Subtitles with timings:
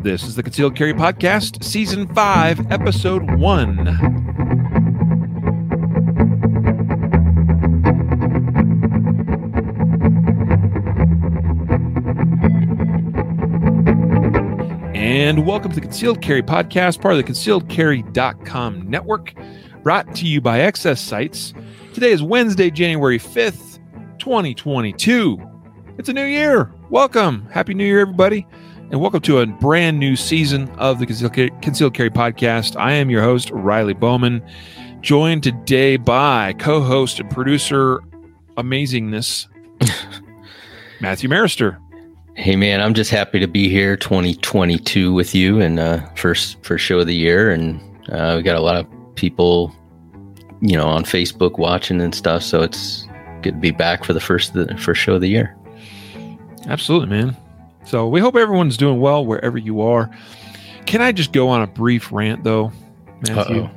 [0.00, 3.88] This is the Concealed Carry Podcast, Season 5, Episode 1.
[14.94, 19.34] And welcome to the Concealed Carry Podcast, part of the concealedcarry.com network,
[19.82, 21.52] brought to you by Excess Sites.
[21.92, 23.80] Today is Wednesday, January 5th,
[24.20, 25.42] 2022.
[25.98, 26.72] It's a new year.
[26.88, 27.48] Welcome.
[27.50, 28.46] Happy New Year, everybody.
[28.90, 32.74] And welcome to a brand new season of the Concealed Carry, Podcast.
[32.80, 34.42] I am your host, Riley Bowman,
[35.02, 37.98] joined today by co host and producer
[38.56, 39.46] amazingness,
[41.02, 41.78] Matthew Maruster.
[42.34, 46.82] Hey man, I'm just happy to be here 2022 with you and uh first first
[46.82, 47.78] show of the year and
[48.10, 49.70] uh we got a lot of people
[50.62, 53.06] you know on Facebook watching and stuff so it's
[53.42, 55.54] good to be back for the first the first show of the year.
[56.66, 57.36] Absolutely, man.
[57.88, 60.10] So we hope everyone's doing well wherever you are.
[60.86, 62.70] Can I just go on a brief rant though,
[63.26, 63.62] Matthew?
[63.62, 63.70] Uh-oh.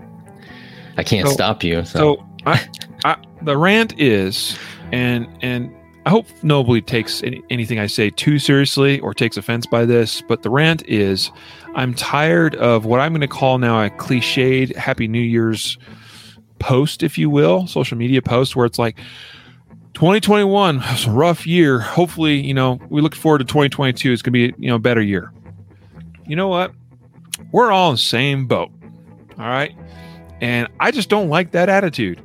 [0.98, 1.86] I can't So- stop you.
[1.86, 2.68] So, So I,
[3.06, 4.58] I, the rant is,
[4.92, 5.74] and and
[6.06, 10.22] I hope nobody takes any, anything I say too seriously or takes offense by this.
[10.22, 11.32] But the rant is,
[11.76, 15.78] I'm tired of what I'm going to call now a cliched Happy New Year's
[16.60, 19.00] post, if you will, social media post, where it's like.
[19.94, 21.80] 2021 was a rough year.
[21.80, 24.12] Hopefully, you know, we look forward to 2022.
[24.12, 25.32] It's going to be, you know, a better year.
[26.26, 26.72] You know what?
[27.52, 28.72] We're all in the same boat.
[29.38, 29.76] All right.
[30.40, 32.18] And I just don't like that attitude.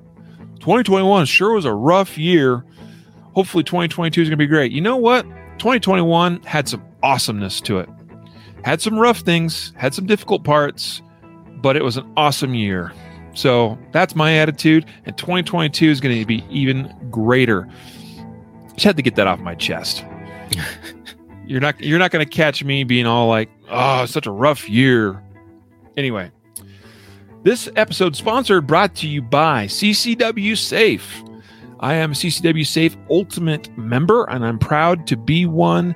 [0.61, 2.65] 2021 sure was a rough year.
[3.35, 4.73] Hopefully 2022 is going to be great.
[4.73, 5.25] You know what?
[5.59, 7.89] 2021 had some awesomeness to it.
[8.65, 11.03] Had some rough things, had some difficult parts,
[11.59, 12.93] but it was an awesome year.
[13.37, 14.87] So that's my attitude.
[15.05, 17.69] And 2022 is going to be even greater.
[18.75, 20.05] Just had to get that off my chest.
[21.47, 24.69] you're not you're not going to catch me being all like, "Oh, such a rough
[24.69, 25.23] year."
[25.97, 26.31] Anyway,
[27.43, 31.23] this episode sponsored brought to you by CCW Safe.
[31.81, 35.95] I am a CCW Safe Ultimate member and I'm proud to be one.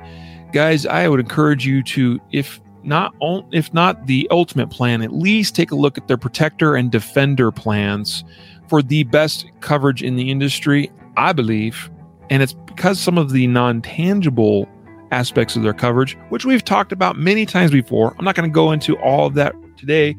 [0.52, 3.14] Guys, I would encourage you to if not
[3.52, 7.52] if not the ultimate plan, at least take a look at their protector and defender
[7.52, 8.24] plans
[8.68, 11.90] for the best coverage in the industry, I believe.
[12.30, 14.68] And it's because some of the non-tangible
[15.10, 18.14] aspects of their coverage, which we've talked about many times before.
[18.18, 20.16] I'm not going to go into all of that today,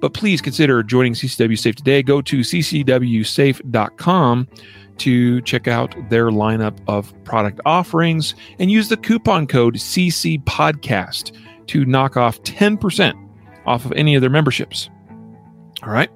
[0.00, 2.02] but please consider joining CCW Safe today.
[2.02, 4.48] Go to ccwsafe.com
[4.96, 11.36] to check out their lineup of product offerings and use the coupon code CC Podcast
[11.68, 13.14] to knock off 10%
[13.66, 14.90] off of any of their memberships.
[15.82, 16.10] All right.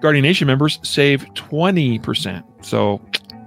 [0.00, 2.44] Guardian Nation members save 20%.
[2.64, 3.00] So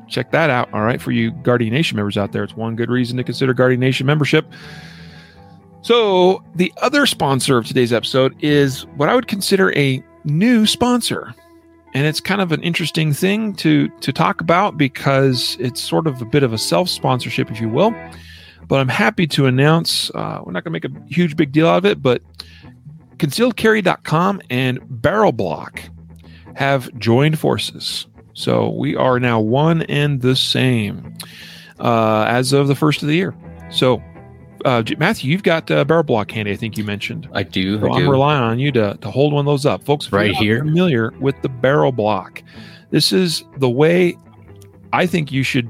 [0.07, 0.73] check that out.
[0.73, 1.01] All right.
[1.01, 4.05] For you Guardian Nation members out there, it's one good reason to consider Guardian Nation
[4.07, 4.45] membership.
[5.81, 11.33] So, the other sponsor of today's episode is what I would consider a new sponsor.
[11.93, 16.21] And it's kind of an interesting thing to to talk about because it's sort of
[16.21, 17.95] a bit of a self-sponsorship if you will.
[18.69, 21.67] But I'm happy to announce uh, we're not going to make a huge big deal
[21.67, 22.21] out of it, but
[23.17, 25.81] concealedcarry.com and Barrel Blok
[26.55, 28.07] have joined forces.
[28.33, 31.13] So we are now one and the same
[31.79, 33.35] uh, as of the first of the year.
[33.71, 34.01] So
[34.65, 36.51] uh, Matthew, you've got uh, barrel blok handy.
[36.51, 37.27] I think you mentioned.
[37.33, 37.79] I do.
[37.79, 38.11] So I I'm do.
[38.11, 40.11] relying on you to, to hold one of those up, folks.
[40.11, 40.59] Right here.
[40.59, 42.43] familiar with the barrel blok.
[42.91, 44.17] This is the way
[44.93, 45.69] I think you should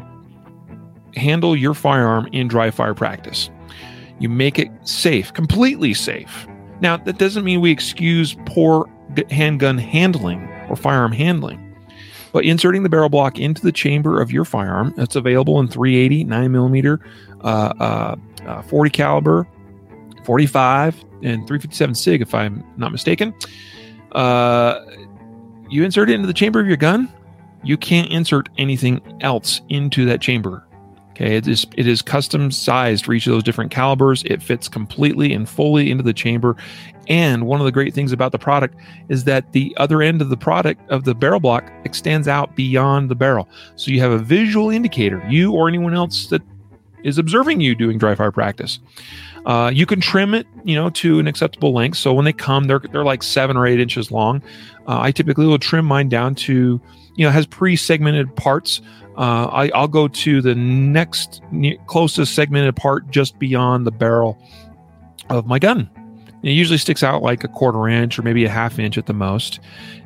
[1.16, 3.50] handle your firearm in dry fire practice.
[4.20, 6.48] You make it safe, completely safe.
[6.82, 8.90] Now that doesn't mean we excuse poor
[9.30, 11.66] handgun handling or firearm handling.
[12.32, 16.26] But inserting the barrel blok into the chamber of your firearm, it's available in 380,
[16.26, 17.00] 9 millimeter,
[17.44, 18.16] uh, uh,
[18.46, 19.48] uh, 40 caliber,
[20.26, 23.34] 45, and 357 SIG, if I'm not mistaken.
[24.12, 24.80] Uh,
[25.70, 27.12] you insert it into the chamber of your gun.
[27.64, 30.66] You can't insert anything else into that chamber.
[31.20, 34.24] Okay, it is it is custom sized for each of those different calibers.
[34.24, 36.56] It fits completely and fully into the chamber.
[37.10, 38.76] And one of the great things about the product
[39.10, 43.10] is that the other end of the product of the barrel blok extends out beyond
[43.10, 43.50] the barrel.
[43.76, 46.42] So you have a visual indicator, you or anyone else that
[47.04, 48.80] is observing you doing dry fire practice.
[49.46, 51.98] Uh, you can trim it, you know, to an acceptable length.
[51.98, 54.42] So when they come, they're they're like seven or eight inches long.
[54.88, 56.80] Uh, I typically will trim mine down to,
[57.20, 58.80] you know, has pre-segmented parts.
[59.18, 61.42] Uh, I, I'll go to the next
[61.88, 64.42] closest segmented part just beyond the barrel
[65.30, 65.90] of my gun.
[66.44, 69.14] It usually sticks out like a quarter inch or maybe a half inch at the
[69.14, 69.60] most.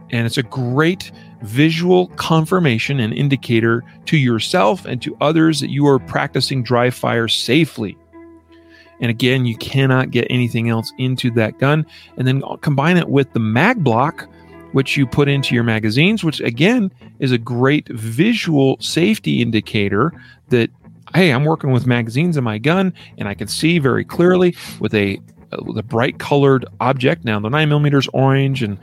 [0.10, 1.12] And it's a great
[1.44, 7.27] visual confirmation and indicator to yourself and to others that you are practicing dry fire
[7.27, 7.95] safely.
[9.01, 11.86] And again, you cannot get anything else into that gun.
[12.18, 14.27] And then combine it with the mag block,
[14.74, 20.12] which you put into your magazines, which again is a great visual safety indicator
[20.50, 20.70] that,
[21.16, 24.94] hey, I'm working with magazines in my gun and I can see very clearly with
[24.94, 25.20] a,
[25.52, 27.24] a bright colored object.
[27.24, 28.78] Now, the 9 millimeters orange and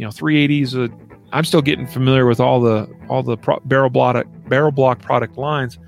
[0.00, 0.94] you know 380s uh,
[1.32, 5.36] i'm still getting familiar with all the all the pro- barrel blok barrel blok product
[5.36, 5.78] lines.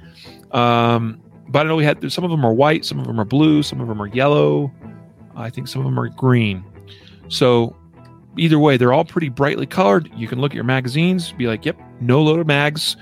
[0.51, 1.19] Um,
[1.49, 3.63] but i know we had some of them are white some of them are blue
[3.63, 4.71] some of them are yellow.
[5.35, 6.63] I think some of them are green.
[7.29, 7.75] So
[8.37, 11.65] either way they're all pretty brightly colored you can look at your magazines be like
[11.65, 12.97] yep no loaded mags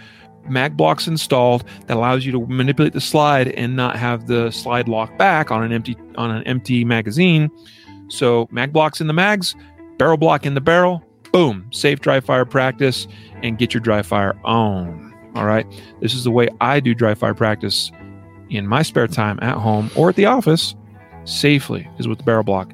[0.48, 4.88] mag blocks installed that allows you to manipulate the slide and not have the slide
[4.88, 7.50] lock back on an empty on an empty magazine
[8.08, 9.54] so mag blocks in the mags
[10.00, 13.06] barrel blok in the barrel, boom, safe dry fire practice
[13.42, 15.14] and get your dry fire on.
[15.34, 15.66] All right.
[16.00, 17.92] This is the way I do dry fire practice
[18.48, 20.74] in my spare time at home or at the office
[21.24, 22.72] safely is with the barrel blok.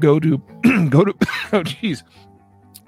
[0.00, 0.38] Go to,
[0.90, 1.14] go to,
[1.52, 2.02] oh, geez.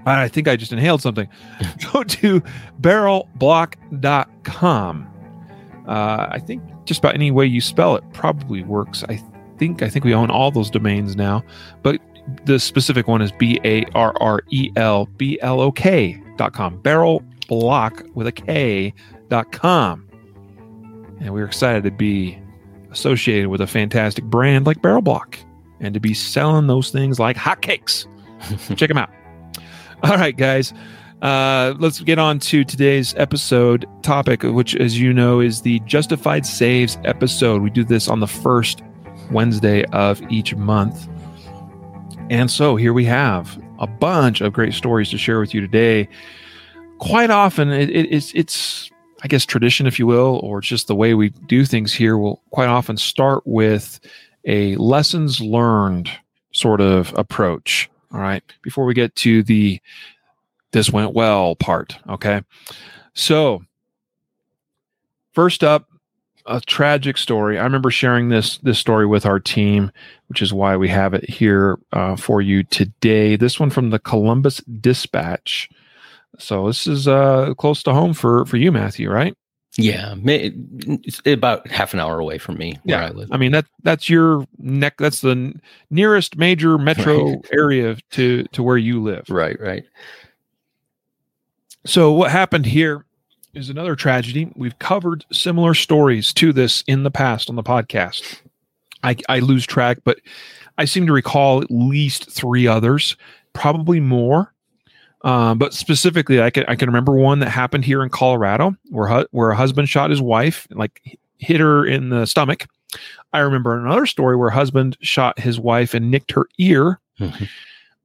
[0.07, 1.29] I think I just inhaled something.
[1.93, 2.41] Go to
[2.81, 5.07] barrelblock.com.
[5.87, 9.05] Uh, I think just about any way you spell it probably works.
[9.09, 9.21] I
[9.59, 11.43] think I think we own all those domains now.
[11.83, 12.01] But
[12.45, 16.53] the specific one is B A R R E L B L O K dot
[16.53, 16.81] com.
[16.81, 18.95] Barrel Blok with a K
[19.29, 20.07] dot com.
[21.21, 22.39] And we're excited to be
[22.91, 25.39] associated with a fantastic brand like Barrel Blok
[25.81, 28.07] and to be selling those things like hotcakes.
[28.77, 29.11] Check them out.
[30.03, 30.73] All right, guys.
[31.23, 36.47] Uh, let's get on to today's episode topic, which, as you know, is the Justified
[36.47, 37.61] Saves episode.
[37.61, 38.83] We do this on the first
[39.31, 41.09] Wednesday of each month.
[42.31, 46.09] And so here we have a bunch of great stories to share with you today.
[46.99, 48.91] Quite often, it, it, it's it's
[49.23, 52.17] I guess tradition, if you will, or just the way we do things here.
[52.17, 54.01] Will quite often start with
[54.51, 56.11] a lessons learned
[56.53, 57.89] sort of approach.
[58.13, 59.81] All right, before we get to the
[60.73, 61.97] this went well part.
[62.09, 62.43] Okay,
[63.15, 63.63] so
[65.33, 65.87] first up,
[66.47, 67.59] a tragic story.
[67.59, 69.93] I remember sharing this this story with our team,
[70.29, 73.37] which is why we have it here uh, for you today.
[73.37, 75.71] This one from the Columbus Dispatch.
[76.39, 79.37] So this is uh, close to home for for you, Matthew, right?
[79.81, 82.79] Yeah, it's about half an hour away from me.
[82.85, 83.29] yeah, I, live.
[83.33, 84.95] I, mean that that's your neck.
[84.99, 85.55] That's the
[85.91, 87.49] nearest major metro right.
[87.53, 89.25] area to to where you live.
[89.29, 89.85] Right, right.
[91.87, 93.05] So what happened here
[93.55, 94.53] is another tragedy.
[94.55, 98.41] We've covered similar stories to this in the past on the podcast.
[99.03, 100.21] I, I lose track, but
[100.79, 103.17] I seem to recall at least three others,
[103.53, 104.53] probably more.
[105.23, 109.09] Um, but specifically, I can I can remember one that happened here in Colorado, where
[109.09, 112.67] hu- where a husband shot his wife, like hit her in the stomach.
[113.33, 117.01] I remember another story where a husband shot his wife and nicked her ear.
[117.21, 117.45] Mm-hmm.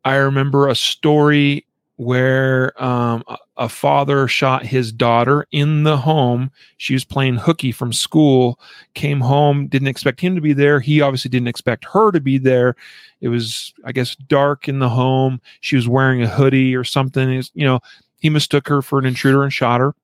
[0.04, 1.66] I remember a story
[1.96, 3.24] where um,
[3.57, 6.52] a father shot his daughter in the home.
[6.78, 8.60] She was playing hooky from school,
[8.94, 10.80] came home, didn't expect him to be there.
[10.80, 12.75] He obviously didn't expect her to be there.
[13.22, 15.40] It was, I guess, dark in the home.
[15.62, 17.36] She was wearing a hoodie or something.
[17.38, 17.80] Was, you know,
[18.19, 19.96] he mistook her for an intruder and shot her.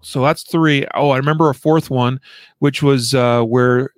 [0.00, 0.86] So that's three.
[0.94, 2.20] Oh, I remember a fourth one,
[2.58, 3.90] which was uh, where,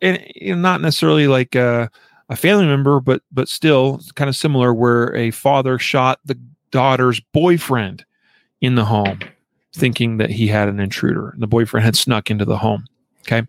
[0.00, 1.56] and you know, not necessarily like.
[1.56, 1.88] Uh,
[2.28, 6.36] a family member, but but still kind of similar, where a father shot the
[6.76, 8.04] daughter's boyfriend
[8.60, 9.18] in the home,
[9.74, 11.30] thinking that he had an intruder.
[11.30, 12.84] And the boyfriend had snuck into the home.
[13.22, 13.46] Okay.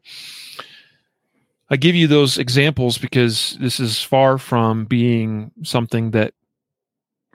[1.69, 6.35] I give you those examples because this is far from being something that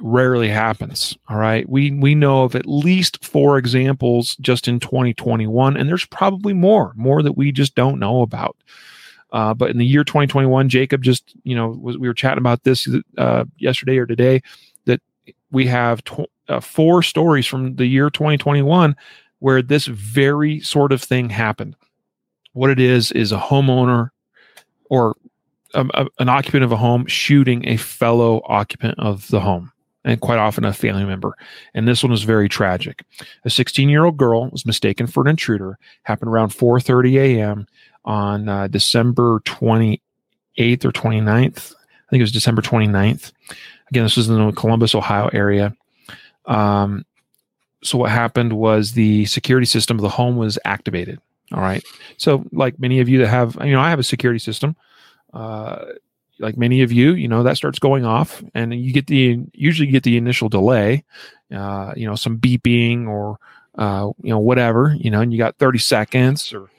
[0.00, 1.14] rarely happens.
[1.28, 1.68] All right.
[1.68, 6.94] We we know of at least four examples just in 2021, and there's probably more,
[6.96, 8.56] more that we just don't know about.
[9.30, 12.62] Uh, but in the year 2021, Jacob just, you know, was, we were chatting about
[12.64, 14.40] this uh, yesterday or today
[15.52, 18.96] we have tw- uh, four stories from the year 2021
[19.38, 21.76] where this very sort of thing happened.
[22.52, 24.10] What it is is a homeowner
[24.90, 25.16] or
[25.74, 29.72] a, a, an occupant of a home shooting a fellow occupant of the home
[30.04, 31.36] and quite often a family member.
[31.74, 33.04] And this one was very tragic.
[33.44, 35.78] A 16 year old girl was mistaken for an intruder.
[36.02, 37.66] Happened around 4:30 a.m
[38.04, 40.00] on uh, December 28th
[40.84, 41.74] or 29th.
[41.74, 43.32] I think it was December 29th.
[43.92, 45.76] Again, this was in the Columbus, Ohio area.
[46.46, 47.04] Um,
[47.82, 51.20] so what happened was the security system of the home was activated.
[51.52, 51.84] All right.
[52.16, 54.76] So like many of you that have, you know, I have a security system.
[55.34, 55.84] Uh,
[56.38, 59.90] like many of you, you know, that starts going off and you get the, usually
[59.90, 61.04] get the initial delay,
[61.54, 63.36] uh, you know, some beeping or,
[63.76, 66.70] uh, you know, whatever, you know, and you got 30 seconds or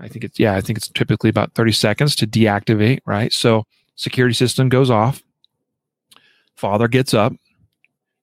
[0.00, 3.32] I think it's yeah, I think it's typically about 30 seconds to deactivate, right?
[3.32, 3.64] So
[3.96, 5.24] security system goes off.
[6.56, 7.32] Father gets up,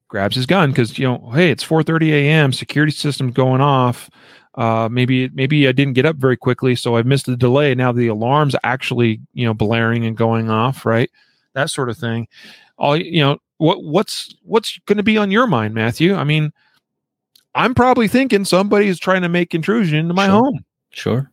[0.08, 2.54] grabs his gun because you know, hey, it's 4:30 a.m.
[2.54, 4.10] Security system going off.
[4.56, 7.74] Uh, maybe maybe I didn't get up very quickly, so I missed the delay.
[7.74, 11.10] Now the alarm's actually you know blaring and going off, right?
[11.54, 12.28] That sort of thing.
[12.78, 16.16] All you know, what what's what's going to be on your mind, Matthew?
[16.16, 16.52] I mean,
[17.56, 20.34] I'm probably thinking somebody's trying to make intrusion into my Sure.
[20.34, 20.66] home.
[20.92, 21.32] Sure.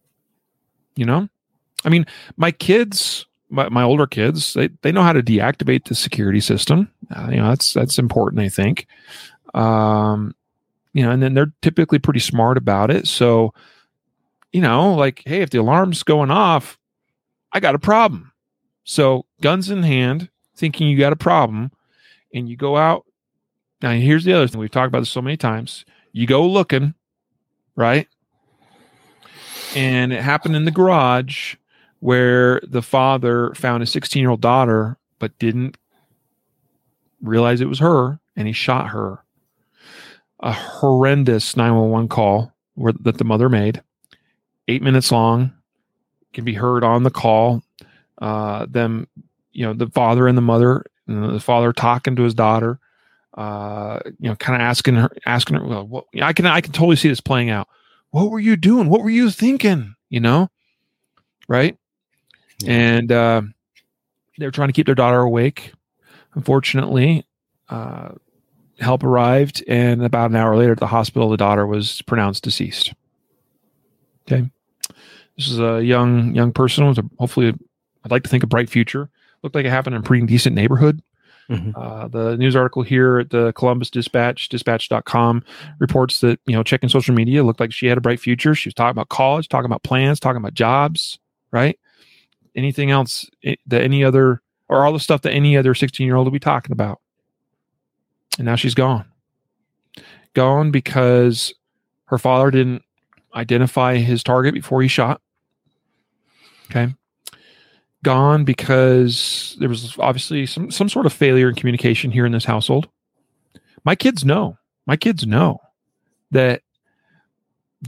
[0.96, 1.28] You know,
[1.84, 5.94] I mean, my kids, my, my older kids, they, they know how to deactivate the
[5.94, 6.90] security system.
[7.14, 8.40] Uh, you know, that's that's important.
[8.40, 8.86] I think.
[9.54, 10.34] Um,
[10.92, 13.06] you know, and then they're typically pretty smart about it.
[13.06, 13.54] So,
[14.52, 16.78] you know, like, hey, if the alarm's going off,
[17.52, 18.32] I got a problem.
[18.84, 21.70] So, guns in hand, thinking you got a problem,
[22.34, 23.04] and you go out.
[23.82, 24.60] Now, here's the other thing.
[24.60, 25.84] We've talked about this so many times.
[26.12, 26.94] You go looking,
[27.76, 28.08] right?
[29.76, 31.54] And it happened in the garage
[32.00, 35.76] where the father found his 16 year old daughter, but didn't
[37.22, 39.22] realize it was her, and he shot her.
[40.40, 43.82] A horrendous 911 call where, that the mother made,
[44.68, 45.52] eight minutes long,
[46.32, 47.62] can be heard on the call.
[48.18, 49.06] Uh, them,
[49.52, 52.78] you know, the father and the mother, and the father talking to his daughter,
[53.34, 56.72] uh, you know, kind of asking her, asking her, well, what, I can, I can
[56.72, 57.68] totally see this playing out.
[58.10, 58.88] What were you doing?
[58.88, 59.94] What were you thinking?
[60.08, 60.50] You know,
[61.48, 61.76] right?
[62.62, 62.72] Yeah.
[62.72, 63.42] And uh,
[64.38, 65.72] they were trying to keep their daughter awake.
[66.34, 67.26] Unfortunately,
[67.68, 68.10] uh,
[68.78, 72.94] help arrived, and about an hour later at the hospital, the daughter was pronounced deceased.
[74.30, 74.48] Okay,
[75.36, 77.52] this is a young young person with a, hopefully,
[78.04, 79.10] I'd like to think a bright future.
[79.42, 81.02] Looked like it happened in a pretty decent neighborhood.
[81.50, 81.72] Mhm.
[81.74, 85.42] Uh, the news article here at the Columbus Dispatch, dispatch.com,
[85.80, 88.54] reports that, you know, checking social media looked like she had a bright future.
[88.54, 91.18] She was talking about college, talking about plans, talking about jobs,
[91.50, 91.76] right?
[92.54, 96.16] Anything else eh, that any other, or all the stuff that any other 16 year
[96.16, 97.00] old would be talking about.
[98.38, 99.06] And now she's gone.
[100.34, 101.52] Gone because
[102.06, 102.82] her father didn't
[103.34, 105.20] identify his target before he shot.
[106.70, 106.94] Okay
[108.02, 112.44] gone because there was obviously some some sort of failure in communication here in this
[112.44, 112.88] household.
[113.84, 114.56] My kids know.
[114.86, 115.58] My kids know
[116.30, 116.62] that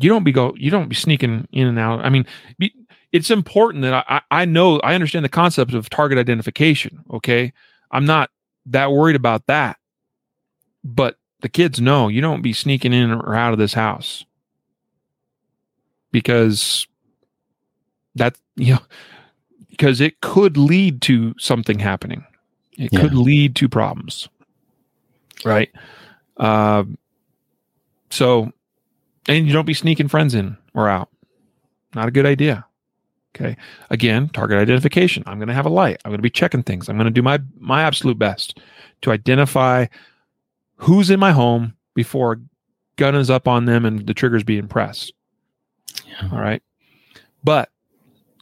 [0.01, 2.05] you don't be go you don't be sneaking in and out.
[2.05, 2.27] I mean,
[2.59, 2.75] be,
[3.13, 7.05] it's important that I I know I understand the concept of target identification.
[7.11, 7.53] Okay,
[7.91, 8.31] I'm not
[8.67, 9.77] that worried about that,
[10.85, 14.25] but the kids know you don't be sneaking in or out of this house
[16.11, 16.87] because
[18.15, 18.81] that you know
[19.71, 22.25] because it could lead to something happening.
[22.79, 23.01] It Yeah.
[23.01, 24.29] could lead to problems.
[25.45, 25.71] Right.
[26.37, 26.97] Um,
[28.11, 28.53] so,
[29.29, 31.09] and you don't be sneaking friends in or out.
[31.95, 32.65] Not a good idea.
[33.35, 33.57] Okay.
[33.89, 35.23] Again, target identification.
[35.27, 36.01] I'm going to have a light.
[36.05, 36.89] I'm going to be checking things.
[36.89, 38.59] I'm going to do my my absolute best
[39.03, 39.87] to identify
[40.77, 42.37] who's in my home before a
[42.97, 45.13] gun is up on them and the trigger's being pressed.
[46.07, 46.29] Yeah.
[46.31, 46.63] All right.
[47.43, 47.71] But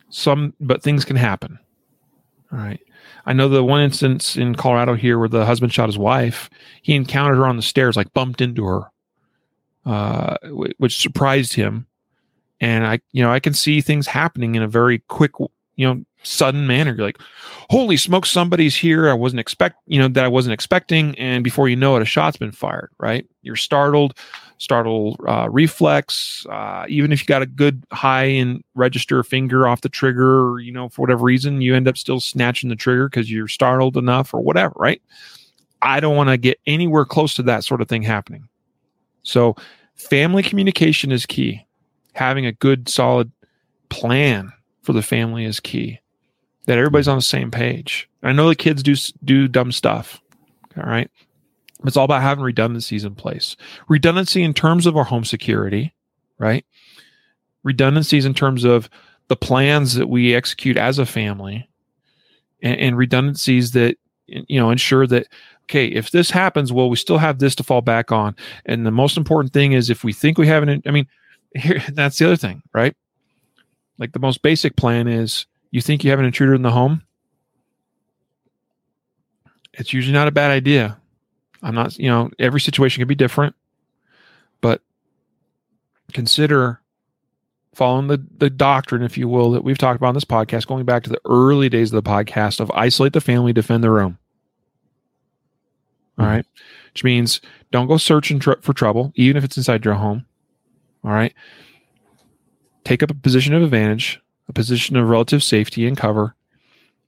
[0.09, 1.59] some but things can happen.
[2.53, 2.81] All right.
[3.27, 6.51] I know the one instance in Colorado here where the husband shot his wife,
[6.83, 8.91] he encountered her on the stairs, like bumped into her,
[9.87, 10.37] uh,
[10.79, 11.87] which surprised him.
[12.61, 15.33] And I, you know, I can see things happening in a very quick,
[15.77, 16.95] you know, sudden manner.
[16.95, 17.21] You're like,
[17.71, 19.09] holy smoke, somebody's here.
[19.09, 21.19] I wasn't expect, you know, that I wasn't expecting.
[21.19, 23.27] And before you know it, a shot's been fired, right?
[23.43, 24.17] You're startled,
[24.59, 26.47] startle uh, reflex.
[26.51, 30.61] Uh, even if you got a good high and register finger off the trigger, or,
[30.61, 33.97] you know, for whatever reason, you end up still snatching the trigger because you're startled
[33.97, 35.01] enough or whatever, right?
[35.83, 38.49] I don't want to get anywhere close to that sort of thing happening.
[39.23, 39.57] So,
[39.95, 41.65] family communication is key.
[42.15, 43.31] Having a good, solid
[43.89, 44.53] plan
[44.83, 46.01] for the family is key.
[46.67, 48.09] That everybody's on the same page.
[48.23, 50.21] I know the kids do do dumb stuff.
[50.77, 51.11] All right.
[51.85, 53.57] It's all about having redundancies in place.
[53.89, 55.95] Redundancy in terms of our home security,
[56.39, 56.65] right?
[57.63, 58.91] Redundancies in terms of
[59.29, 61.69] the plans that we execute as a family,
[62.63, 65.27] and, and redundancies that you know ensure that
[65.71, 68.35] okay, if this happens, well, we still have this to fall back on.
[68.67, 71.07] And the most important thing is if we think we have an, I mean,
[71.55, 72.97] here that's the other thing, right?
[73.99, 77.03] Like the most basic plan is you think you have an intruder in the home.
[79.75, 80.99] It's usually not a bad idea.
[81.63, 83.55] I'm not, you know, every situation can be different,
[84.61, 84.83] but
[86.13, 86.81] consider
[87.75, 90.85] following the, the doctrine, if you will, that we've talked about on this podcast, going
[90.85, 94.19] back to the early days of the podcast of isolate the family, defend the room.
[96.19, 96.45] All Mhm.
[96.93, 97.41] Which means
[97.71, 100.27] don't go searching tr- for trouble, even if it's inside your home.
[101.05, 101.35] All right.
[102.85, 106.35] take up a position of advantage, a position of relative safety and cover.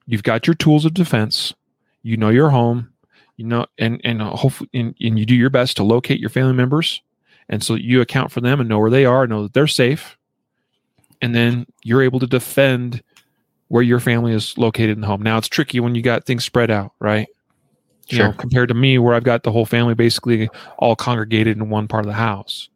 [0.07, 1.55] You've got your tools of defense.
[2.03, 2.91] You know your home.
[3.37, 6.53] You know, and and hopefully, and, and you do your best to locate your family
[6.53, 7.01] members,
[7.49, 10.17] and so you account for them and know where they are, know that they're safe,
[11.23, 13.03] and then you're able to defend
[13.69, 15.23] where your family is located in the home.
[15.23, 17.27] Now it's tricky when you got things spread out, right?
[18.09, 18.27] You Sure.
[18.29, 21.89] know, compared to me where I've got the whole family basically all congregated in one
[21.89, 22.69] part of the house.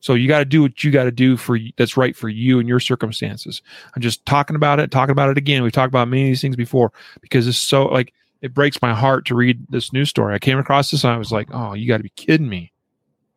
[0.00, 2.58] So you got to do what you got to do for that's right for you
[2.58, 3.62] and your circumstances.
[3.94, 5.62] I'm just talking about it, talking about it again.
[5.62, 8.94] We've talked about many of these things before because it's so like it breaks my
[8.94, 10.34] heart to read this news story.
[10.34, 12.72] I came across this and I was like, "Oh, you got to be kidding me!"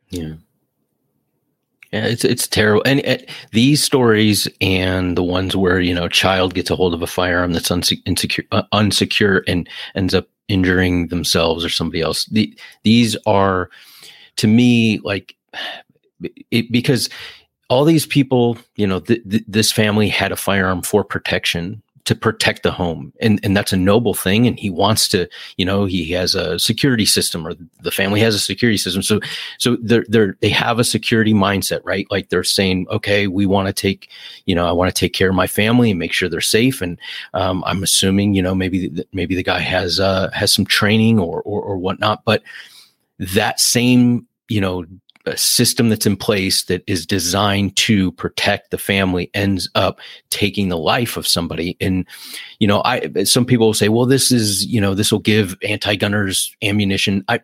[0.10, 0.36] Yeah.
[1.91, 2.82] Yeah, it's it's terrible.
[2.86, 3.17] And uh,
[3.51, 7.08] these stories and the ones where you know a child gets a hold of a
[7.08, 12.25] firearm that's unse- insecure, uh, unsecure and ends up injuring themselves or somebody else.
[12.25, 13.70] The, these are,
[14.38, 15.36] to me, like
[16.51, 17.10] it because
[17.70, 22.15] all these people, you know, th- th- this family had a firearm for protection to
[22.15, 23.13] protect the home.
[23.22, 24.46] And and that's a noble thing.
[24.46, 25.27] And he wants to
[25.58, 29.01] you know he has a security system or the family has a security system.
[29.01, 29.22] So
[29.58, 32.06] so they're they're they have a security mindset right?
[32.12, 34.10] Like they're saying okay we want to take
[34.46, 36.82] you know i want to take care of my family and make sure they're safe.
[36.82, 37.00] And
[37.34, 41.20] um, i'm assuming you know maybe th- maybe the guy has uh has some training
[41.20, 42.25] or or, or whatnot.
[42.25, 42.44] But
[43.20, 44.86] that same you know
[45.25, 50.00] a system that's in place that is designed to protect the family ends up
[50.30, 51.77] taking the life of somebody.
[51.80, 52.06] And
[52.60, 55.56] you know i some people will say well this is you know this will give
[55.63, 57.24] anti-gunners ammunition.
[57.27, 57.39] I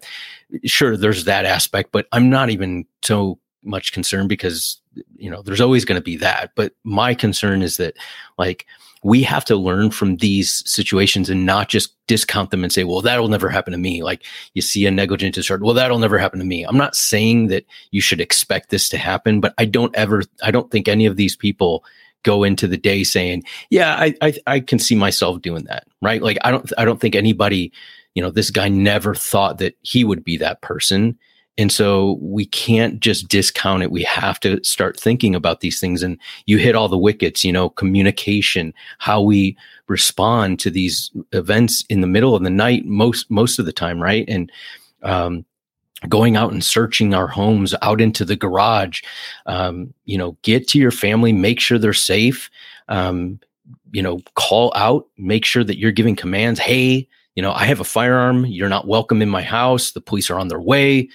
[0.66, 4.82] sure there's that aspect but i'm not even so much concerned because
[5.16, 6.52] you know there's always going to be that.
[6.56, 7.96] But my concern is that
[8.38, 8.66] like
[9.04, 13.02] we have to learn from these situations and not just discount them and say well
[13.02, 14.04] that'll never happen to me.
[14.04, 16.64] Like you see a negligent discharge well that'll never happen to me.
[16.64, 20.52] I'm not saying that you should expect this to happen but i don't ever i
[20.52, 21.84] don't think any of these people
[22.24, 26.22] go into the day saying yeah i i, I can see myself doing that right?
[26.22, 27.72] Like i don't i don't think anybody
[28.16, 31.18] you know this guy never thought that he would be that person
[31.60, 33.92] and so we can't just discount it.
[33.92, 36.02] We have to start thinking about these things.
[36.02, 41.84] And you hit all the wickets you know communication how we respond to these events
[41.90, 44.24] in the middle of the night most most of the time right?
[44.30, 44.50] And
[45.04, 45.46] um
[46.08, 49.02] going out and searching our homes out into the garage
[49.48, 52.50] um, you know get to your family make sure they're safe
[52.88, 53.38] um,
[53.92, 56.58] you know call out make sure that you're giving commands.
[56.58, 58.46] Hey you know i have a firearm.
[58.46, 59.92] You're not welcome in my house.
[59.92, 61.10] The police are on their way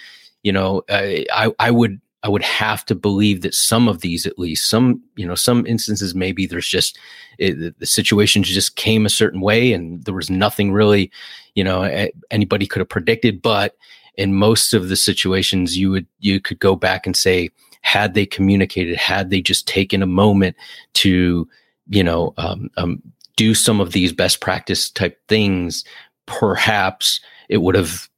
[0.44, 4.24] you know i i, I would I would have to believe that some of these,
[4.26, 6.98] at least some, you know, some instances, maybe there's just
[7.38, 11.12] it, the- situation just came a certain way and there was nothing really,
[11.54, 11.82] you know,
[12.30, 13.42] anybody could have predicted.
[13.42, 13.76] But
[14.14, 17.50] in most of the situations, you would, you could go back and say,
[17.82, 20.56] had they communicated, had they just taken a moment
[20.94, 21.46] to,
[21.90, 23.02] you know, um, um,
[23.36, 25.84] do some of these best practice type things,
[26.24, 28.08] perhaps it would have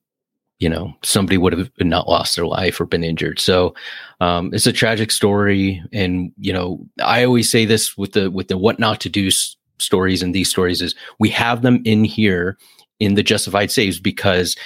[0.59, 3.39] you know somebody would have not lost their life or been injured.
[3.39, 3.75] So
[4.21, 8.49] um, it's a tragic story and you know i always say this with the with
[8.49, 12.05] the what not to do s- stories and these stories is we have them in
[12.05, 12.57] here
[12.99, 14.57] in the justified saves because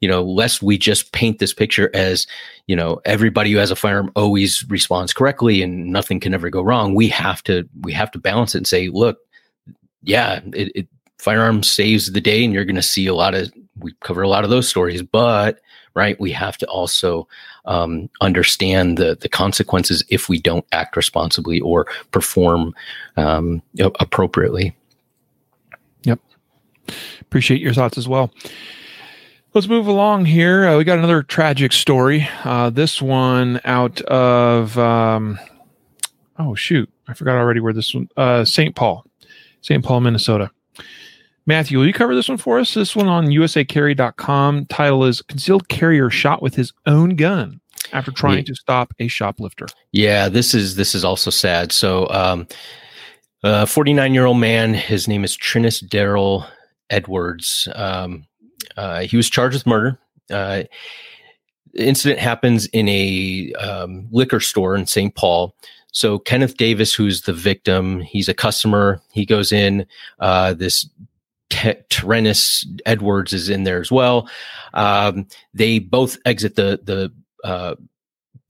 [0.00, 2.26] you know lest we just paint this picture as
[2.66, 6.62] you know everybody who has a firearm always responds correctly and nothing can ever go
[6.62, 9.18] wrong we have to we have to balance it and say look
[10.02, 13.52] yeah it, it firearm saves the day and you're going to see a lot of
[13.80, 15.60] we cover a lot of those stories but
[15.94, 17.26] right we have to also
[17.64, 22.74] um, understand the the consequences if we don't act responsibly or perform
[23.16, 24.74] um, appropriately
[27.20, 28.32] Appreciate your thoughts as well.
[29.54, 30.66] Let's move along here.
[30.66, 32.28] Uh, we got another tragic story.
[32.44, 35.38] Uh, this one out of um,
[36.38, 38.08] oh shoot, I forgot already where this one.
[38.16, 38.74] Uh, St.
[38.74, 39.04] Paul,
[39.60, 39.84] St.
[39.84, 40.50] Paul, Minnesota.
[41.46, 42.74] Matthew, will you cover this one for us?
[42.74, 44.66] This one on USACarry.com.
[44.66, 47.60] Title is "Concealed Carrier Shot with His Own Gun
[47.92, 48.44] After Trying Yeah.
[48.44, 51.72] to Stop a Shoplifter." Yeah, this is this is also sad.
[51.72, 52.46] So, um,
[53.42, 56.46] a 49 year old man, his name is Trinus Daryl
[56.90, 57.68] Edwards.
[57.74, 58.26] Um,
[58.76, 59.98] uh, he was charged with murder.
[60.30, 60.64] Uh,
[61.74, 65.14] incident happens in a um, liquor store in St.
[65.14, 65.54] Paul.
[65.92, 69.00] So Kenneth Davis, who's the victim, he's a customer.
[69.12, 69.86] He goes in.
[70.20, 70.88] Uh, this
[71.50, 74.28] T- Tyrannus Edwards is in there as well.
[74.72, 77.12] Um, they both exit the the
[77.48, 77.74] uh,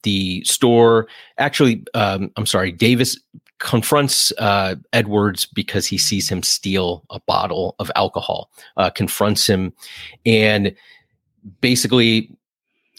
[0.03, 1.09] the store.
[1.39, 3.19] Actually, um, I'm sorry, Davis
[3.59, 8.51] confronts uh, Edwards because he sees him steal a bottle of alcohol.
[8.77, 9.73] Uh, confronts him,
[10.25, 10.75] and
[11.61, 12.31] basically,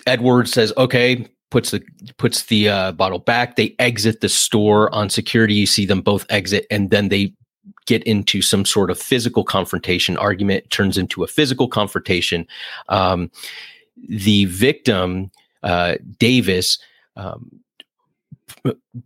[0.08, 1.84] Edwards says, "Okay, puts the
[2.18, 3.56] puts the uh, bottle back.
[3.56, 5.54] They exit the store on security.
[5.54, 7.34] You see them both exit, and then they
[7.86, 10.18] get into some sort of physical confrontation.
[10.18, 12.48] Argument turns into a physical confrontation.
[12.90, 13.32] Um,
[14.08, 15.32] the victim,
[15.64, 16.80] uh, Davis.
[17.16, 17.62] Um,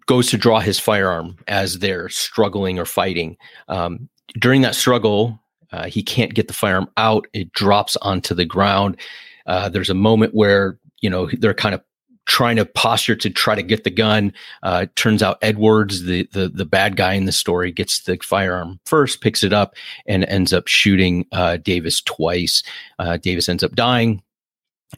[0.08, 3.38] goes to draw his firearm as they're struggling or fighting.
[3.68, 4.10] Um,
[4.40, 5.40] during that struggle,
[5.72, 7.28] uh, he can't get the firearm out.
[7.34, 8.98] It drops onto the ground.
[9.46, 11.82] Uh, there's a moment where you know they're kind of
[12.26, 14.34] trying to posture to try to get the gun.
[14.64, 18.80] Uh, turns out Edwards, the, the the bad guy in the story, gets the firearm
[18.86, 22.64] first, picks it up, and ends up shooting uh, Davis twice.
[23.00, 24.22] Uh, Davis ends up dying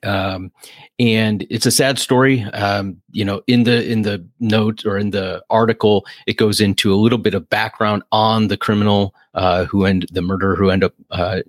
[0.04, 0.52] um,
[1.00, 2.44] and it's a sad story.
[2.44, 6.94] Um, you know, in the in the note or in the article, it goes into
[6.94, 10.84] a little bit of background on the criminal uh, who end the murderer who end
[10.84, 11.42] up uh,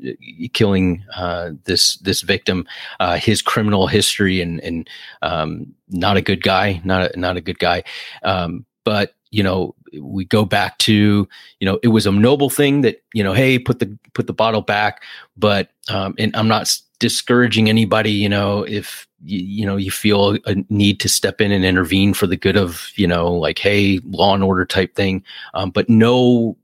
[0.53, 2.67] killing uh, this this victim,
[3.01, 4.89] uh, his criminal history, and and
[5.23, 7.83] um, not a good guy, not a, not a good guy.
[8.23, 11.29] Um, but you know, we go back to
[11.61, 14.33] you know, it was a noble thing that you know, hey, put the put the
[14.33, 15.03] bottle back,
[15.37, 20.37] but um, and I'm not discouraging anybody you know if you, you know you feel
[20.47, 24.01] a need to step in and intervene for the good of you know like hey
[24.05, 25.23] law and order type thing.
[25.55, 26.57] Um, but know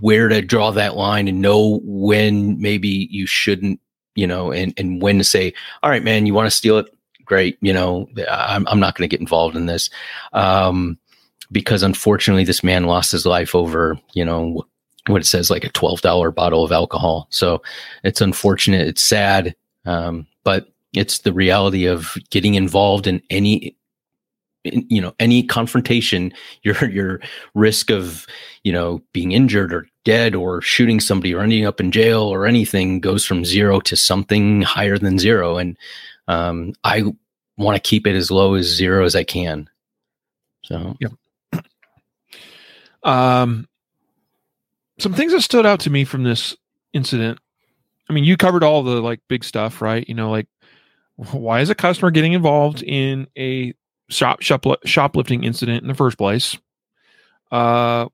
[0.00, 3.80] where to draw that line and know when maybe you shouldn't
[4.14, 6.86] you know and and when to say all right man you want to steal it?
[7.24, 9.90] Great you know i'm, I'm not going to get involved in this.
[10.32, 10.98] Um,
[11.52, 14.64] because unfortunately this man lost his life over you know
[15.08, 17.28] what it says like a $12 bottle of alcohol.
[17.30, 17.62] So
[18.02, 19.54] it's unfortunate it's sad
[19.86, 23.76] um, but it's the reality of getting involved in any
[24.64, 27.20] you know any confrontation your your
[27.54, 28.26] risk of
[28.64, 32.46] you know being injured or dead or shooting somebody or ending up in jail or
[32.46, 35.58] anything goes from zero to something higher than zero.
[35.58, 35.76] And
[36.28, 37.02] um, i
[37.58, 39.68] want to keep it as low as zero as i can.
[40.64, 40.96] So.
[41.00, 41.12] Yep.
[43.02, 43.68] Um
[44.98, 46.56] some things that stood out to me from this
[46.92, 47.38] incident
[48.08, 50.08] I mean, you covered all the like big stuff, right?
[50.08, 50.46] You know, like
[51.16, 53.74] why is a customer getting involved in a
[54.08, 56.56] shop, shop shoplifting incident in the first place?
[57.50, 58.06] Uh,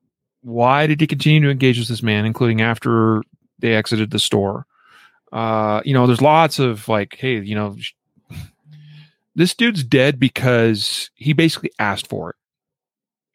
[0.42, 3.22] why did he continue to engage with this man, including after
[3.58, 4.66] they exited the store?
[5.32, 7.76] Uh, you know, there's lots of like, hey, you know,
[9.34, 12.36] this dude's dead because he basically asked for it.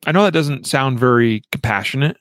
[0.05, 2.17] I know that doesn't sound very compassionate.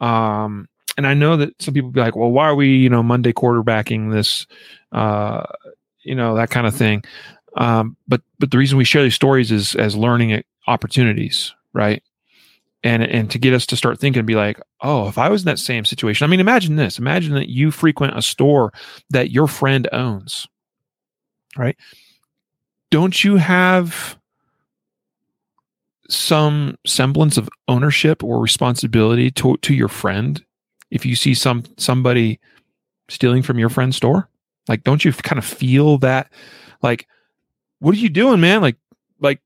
[0.00, 3.02] Um, and I know that some people be like, well, why are we, you know,
[3.02, 4.46] Monday quarterbacking this,
[4.92, 5.44] uh,
[6.02, 7.04] you know, that kind of thing.
[7.56, 12.02] Um, but but the reason we share these stories is as learning opportunities, right?
[12.82, 15.42] And and to get us to start thinking and be like, oh, if I was
[15.42, 18.72] in that same situation, I mean, imagine this: imagine that you frequent a store
[19.10, 20.46] that your friend owns,
[21.56, 21.76] right?
[22.90, 24.18] Don't you have
[26.08, 30.45] some semblance of ownership or responsibility to to your friend
[30.90, 32.40] if you see some somebody
[33.08, 34.28] stealing from your friend's store?
[34.68, 36.32] Like, don't you kind of feel that?
[36.82, 37.06] Like,
[37.78, 38.62] what are you doing, man?
[38.62, 38.76] Like,
[39.20, 39.40] like,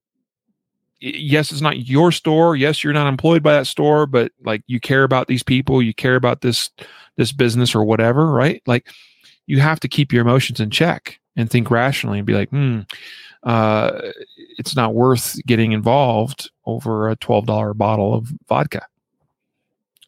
[1.00, 2.56] yes, it's not your store.
[2.56, 5.82] Yes, you're not employed by that store, but like, you care about these people.
[5.82, 6.70] You care about this
[7.16, 8.62] this business or whatever, right?
[8.66, 8.88] Like,
[9.46, 12.80] you have to keep your emotions in check and think rationally and be like, hmm,
[13.42, 14.00] uh,
[14.58, 18.86] it's not worth getting involved over a twelve dollar bottle of vodka.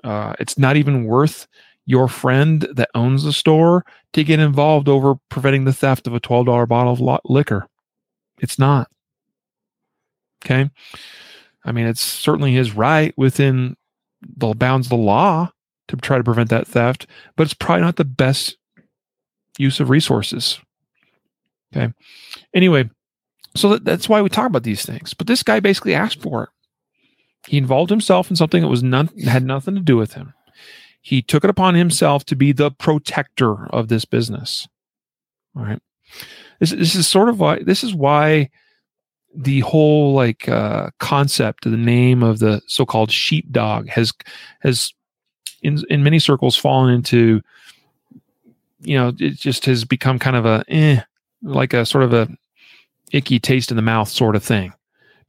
[0.04, 1.46] Uh, it's not even worth
[1.86, 6.20] your friend that owns the store to get involved over preventing the theft of a
[6.20, 7.66] $12 bottle of liquor.
[8.40, 8.88] It's not.
[10.44, 10.70] Okay.
[11.64, 13.76] I mean, it's certainly his right within
[14.20, 15.50] the bounds of the law
[15.88, 18.56] to try to prevent that theft, but it's probably not the best
[19.58, 20.58] use of resources.
[21.74, 21.92] Okay.
[22.54, 22.90] Anyway,
[23.54, 25.14] so that, that's why we talk about these things.
[25.14, 26.48] But this guy basically asked for it.
[27.46, 30.34] He involved himself in something that was none had nothing to do with him.
[31.00, 34.68] He took it upon himself to be the protector of this business.
[35.56, 35.82] All right.
[36.60, 38.50] This, this is sort of why this is why
[39.34, 44.12] the whole like uh, concept, of the name of the so-called sheepdog has
[44.60, 44.92] has
[45.62, 47.40] in in many circles fallen into
[48.80, 51.00] you know it just has become kind of a eh,
[51.42, 52.28] like a sort of a
[53.12, 54.72] icky taste in the mouth sort of thing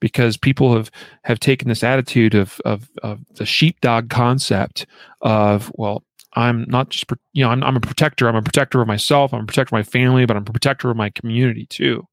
[0.03, 0.91] because people have
[1.23, 4.85] have taken this attitude of of, of the sheepdog concept
[5.21, 8.87] of well i'm not just you know I'm, I'm a protector i'm a protector of
[8.87, 12.05] myself i'm a protector of my family but i'm a protector of my community too.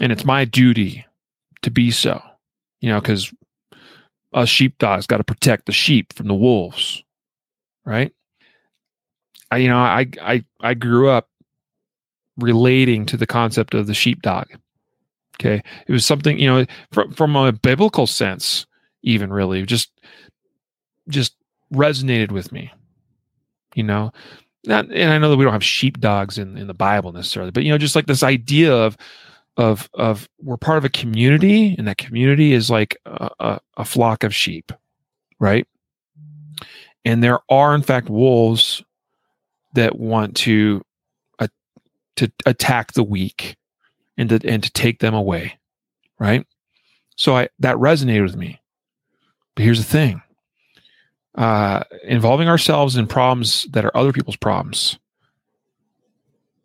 [0.00, 1.04] And it's my duty
[1.60, 2.22] to be so
[2.80, 3.30] you know because
[4.32, 7.04] a sheepdog's got to protect the sheep from the wolves
[7.84, 8.12] right?
[9.50, 11.28] I you know i i i grew up
[12.38, 14.46] relating to the concept of the sheepdog
[15.36, 15.62] Okay.
[15.86, 18.66] It was something, you know, from, from a biblical sense,
[19.02, 19.90] even really, just
[21.08, 21.34] just
[21.72, 22.72] resonated with me.
[23.74, 24.12] You know,
[24.64, 27.64] not, and I know that we don't have sheepdogs in, in the Bible necessarily, but
[27.64, 28.96] you know, just like this idea of
[29.56, 33.84] of of we're part of a community, and that community is like a, a, a
[33.84, 34.72] flock of sheep,
[35.40, 35.66] right?
[37.04, 38.82] And there are, in fact, wolves
[39.74, 40.82] that want to
[41.38, 41.48] uh,
[42.16, 43.56] to attack the weak
[44.16, 45.58] and to and to take them away,
[46.18, 46.46] right?
[47.16, 48.60] So I that resonated with me.
[49.54, 50.22] But here's the thing:
[51.36, 54.98] uh, involving ourselves in problems that are other people's problems.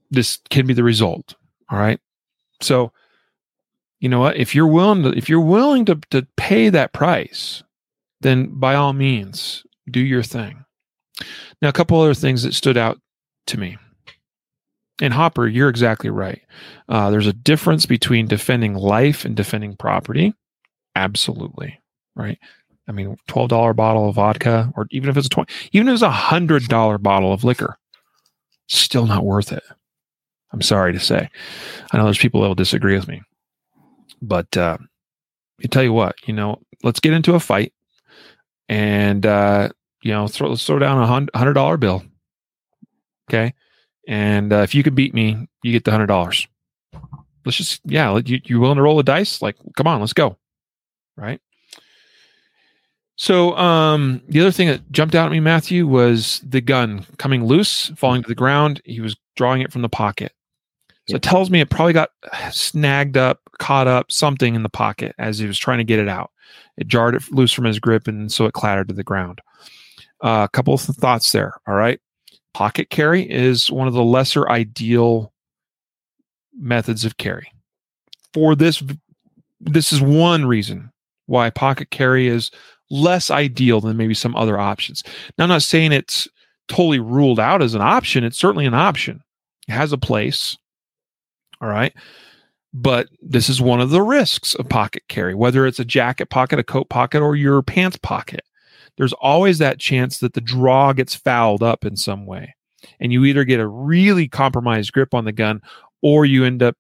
[0.09, 1.35] This can be the result.
[1.69, 1.99] All right.
[2.61, 2.91] So,
[3.99, 4.37] you know what?
[4.37, 7.63] If you're willing to, if you're willing to, to pay that price,
[8.21, 10.63] then by all means, do your thing.
[11.61, 12.99] Now, a couple other things that stood out
[13.47, 13.77] to me.
[14.99, 16.41] And Hopper, you're exactly right.
[16.89, 20.33] Uh, there's a difference between defending life and defending property.
[20.95, 21.79] Absolutely.
[22.15, 22.39] Right.
[22.87, 25.93] I mean, twelve dollar bottle of vodka, or even if it's a twenty, even if
[25.93, 27.77] it's a hundred dollar bottle of liquor,
[28.67, 29.63] still not worth it.
[30.51, 31.29] I'm sorry to say.
[31.91, 33.21] I know there's people that will disagree with me,
[34.21, 34.77] but uh,
[35.61, 37.73] I tell you what, you know, let's get into a fight,
[38.69, 39.69] and uh,
[40.01, 42.05] you know, throw let's throw down a hundred dollar bill,
[43.29, 43.53] okay,
[44.07, 46.47] and uh, if you can beat me, you get the hundred dollars.
[47.45, 49.41] Let's just yeah, you you willing to roll the dice?
[49.41, 50.37] Like, come on, let's go,
[51.15, 51.39] right?
[53.17, 57.45] So um, the other thing that jumped out at me, Matthew, was the gun coming
[57.45, 58.81] loose, falling to the ground.
[58.85, 60.33] He was drawing it from the pocket.
[61.09, 62.09] So it tells me it probably got
[62.51, 66.09] snagged up, caught up, something in the pocket as he was trying to get it
[66.09, 66.31] out.
[66.77, 69.39] It jarred it loose from his grip, and so it clattered to the ground.
[70.21, 71.53] Uh, a couple of thoughts there.
[71.65, 71.99] All right,
[72.57, 75.31] pocket carry is one of the lesser ideal
[76.57, 77.53] methods of carry.
[78.33, 78.81] For this,
[79.59, 80.91] this is one reason
[81.27, 82.49] why pocket carry is
[82.89, 85.03] less ideal than maybe some other options.
[85.37, 86.27] Now, I'm not saying it's
[86.67, 88.23] totally ruled out as an option.
[88.23, 89.21] It's certainly an option.
[89.67, 90.57] It has a place.
[91.61, 91.93] All right.
[92.73, 96.57] But this is one of the risks of pocket carry, whether it's a jacket pocket,
[96.57, 98.41] a coat pocket, or your pants pocket.
[98.97, 102.55] There's always that chance that the draw gets fouled up in some way.
[102.99, 105.61] And you either get a really compromised grip on the gun
[106.01, 106.75] or you end up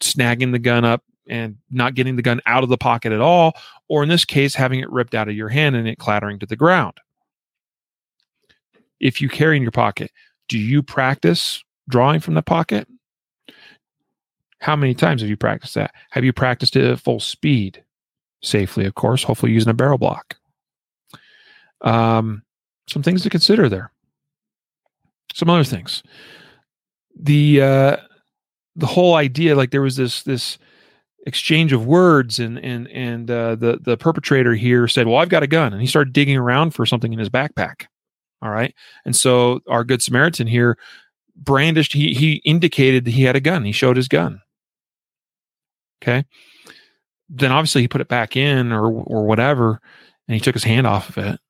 [0.00, 3.52] snagging the gun up and not getting the gun out of the pocket at all,
[3.88, 6.46] or in this case, having it ripped out of your hand and it clattering to
[6.46, 6.94] the ground.
[8.98, 10.10] If you carry in your pocket,
[10.48, 12.88] do you practice drawing from the pocket?
[14.58, 15.92] How many times have you practiced that?
[16.10, 17.82] Have you practiced it at full speed?
[18.42, 20.36] Safely, of course, hopefully using a barrel blok.
[21.82, 22.42] Um,
[22.88, 23.92] some things to consider there.
[25.32, 26.02] Some other things.
[27.18, 27.96] The uh,
[28.76, 30.58] the whole idea, like there was this this
[31.26, 35.42] exchange of words and and and uh, the the perpetrator here said well i've got
[35.42, 37.86] a gun and he started digging around for something in his backpack.
[38.42, 38.74] All right?
[39.04, 40.78] And so our good samaritan here
[41.36, 43.64] brandished he he indicated that he had a gun.
[43.64, 44.40] He showed his gun.
[46.02, 46.24] Okay?
[47.28, 49.80] Then obviously he put it back in or or whatever
[50.26, 51.40] and he took his hand off of it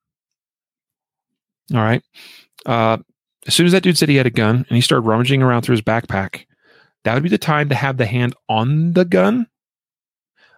[1.75, 2.03] all right
[2.67, 2.99] uh,
[3.47, 5.63] as soon as that dude said he had a gun and he started rummaging around
[5.63, 6.47] through his backpack
[7.05, 9.47] that would be the time to have the hand on the gun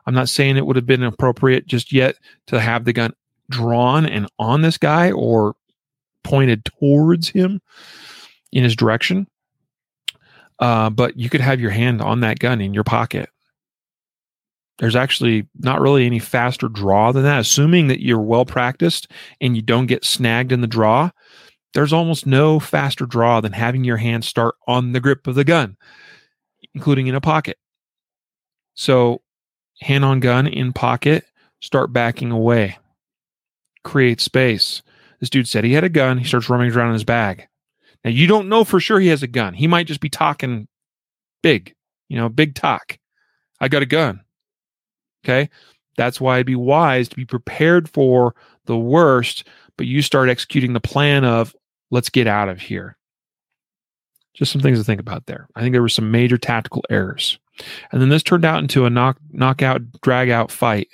[0.07, 2.17] I'm not saying it would have been appropriate just yet
[2.49, 3.13] to have the gun
[3.51, 5.55] drawn and on this guy or
[6.25, 7.61] pointed towards him
[8.51, 9.27] in his direction.
[10.59, 13.29] Uh, but you could have your hand on that gun in your pocket.
[14.83, 17.39] There's actually not really any faster draw than that.
[17.39, 19.07] Assuming that you're well practiced
[19.41, 21.11] and you don't get snagged in the draw,
[21.73, 25.45] there's almost no faster draw than having your hand start on the grip of the
[25.45, 25.77] gun,
[26.75, 27.59] including in a pocket.
[28.75, 29.23] So
[29.83, 31.27] hand on gun in pocket,
[31.61, 32.77] start backing away.
[33.85, 34.83] Create space.
[35.21, 36.19] This dude said he had a gun.
[36.19, 37.47] He starts rummaging around in his bag.
[38.05, 39.55] Now, you don't know for sure he has a gun.
[39.55, 40.67] He might just be talking
[41.41, 41.73] big,
[42.09, 42.99] you know, big talk.
[43.61, 44.23] I got a gun.
[45.25, 45.49] Okay.
[45.97, 48.35] That's why it'd be wise to be prepared for
[48.67, 49.45] the worst,
[49.77, 51.55] but you start executing the plan of
[51.91, 52.97] let's get out of here.
[54.35, 55.47] Just some things to think about there.
[55.55, 57.39] I think there were some major tactical errors.
[57.91, 60.89] And then this turned out into a knock knockout drag out fight.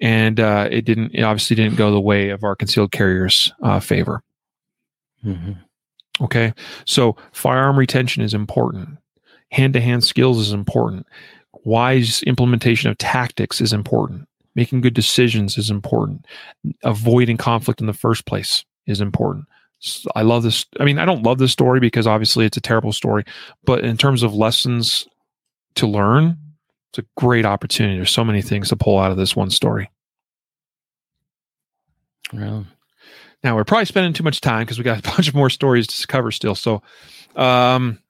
[0.00, 3.80] And uh, it didn't it obviously didn't go the way of our concealed carriers uh,
[3.80, 4.22] favor.
[5.24, 5.52] Mm-hmm.
[6.20, 6.52] Okay.
[6.84, 8.98] So firearm retention is important.
[9.50, 11.06] Hand to hand skills is important.
[11.64, 14.28] Wise implementation of tactics is important.
[14.54, 16.26] Making good decisions is important.
[16.82, 19.44] Avoiding conflict in the first place is important.
[20.16, 20.66] I love this.
[20.80, 23.24] I mean, I don't love this story because obviously it's a terrible story,
[23.64, 25.06] but in terms of lessons
[25.76, 26.36] to learn,
[26.90, 27.96] It's a great opportunity.
[27.96, 29.90] There's so many things to pull out of this one story.
[32.32, 32.66] Well,
[33.44, 35.86] Now we're probably spending too much time because we got a bunch of more stories
[35.86, 36.54] to cover still.
[36.54, 36.82] So,
[37.36, 38.00] um,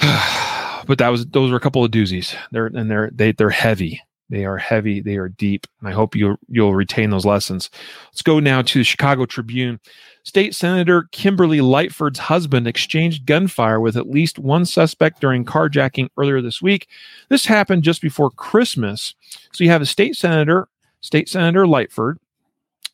[0.86, 2.36] but that was those were a couple of doozies.
[2.50, 4.00] They're and they're they they're heavy.
[4.30, 5.00] They are heavy.
[5.00, 7.68] They are deep, and I hope you you'll retain those lessons.
[8.06, 9.78] Let's go now to the Chicago Tribune.
[10.24, 16.40] State Senator Kimberly Lightford's husband exchanged gunfire with at least one suspect during carjacking earlier
[16.40, 16.88] this week.
[17.28, 19.14] This happened just before Christmas.
[19.52, 20.68] So you have a state senator,
[21.00, 22.16] State Senator Lightford.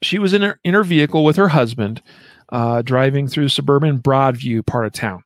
[0.02, 2.02] She was in her, in her vehicle with her husband,
[2.50, 5.22] uh, driving through suburban Broadview part of town.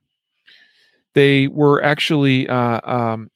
[1.14, 3.30] They were actually uh, um,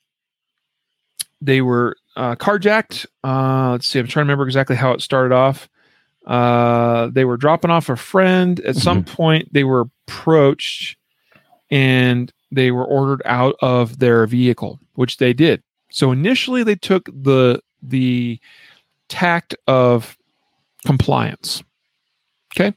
[1.40, 3.06] they were uh, carjacked.
[3.22, 5.68] Uh, let's see, I'm trying to remember exactly how it started off.
[6.26, 8.58] Uh, they were dropping off a friend.
[8.60, 10.96] At some point, they were approached
[11.70, 15.62] and they were ordered out of their vehicle, which they did.
[15.90, 18.40] So initially, they took the the
[19.08, 20.16] tact of
[20.84, 21.62] compliance.
[22.54, 22.74] Okay,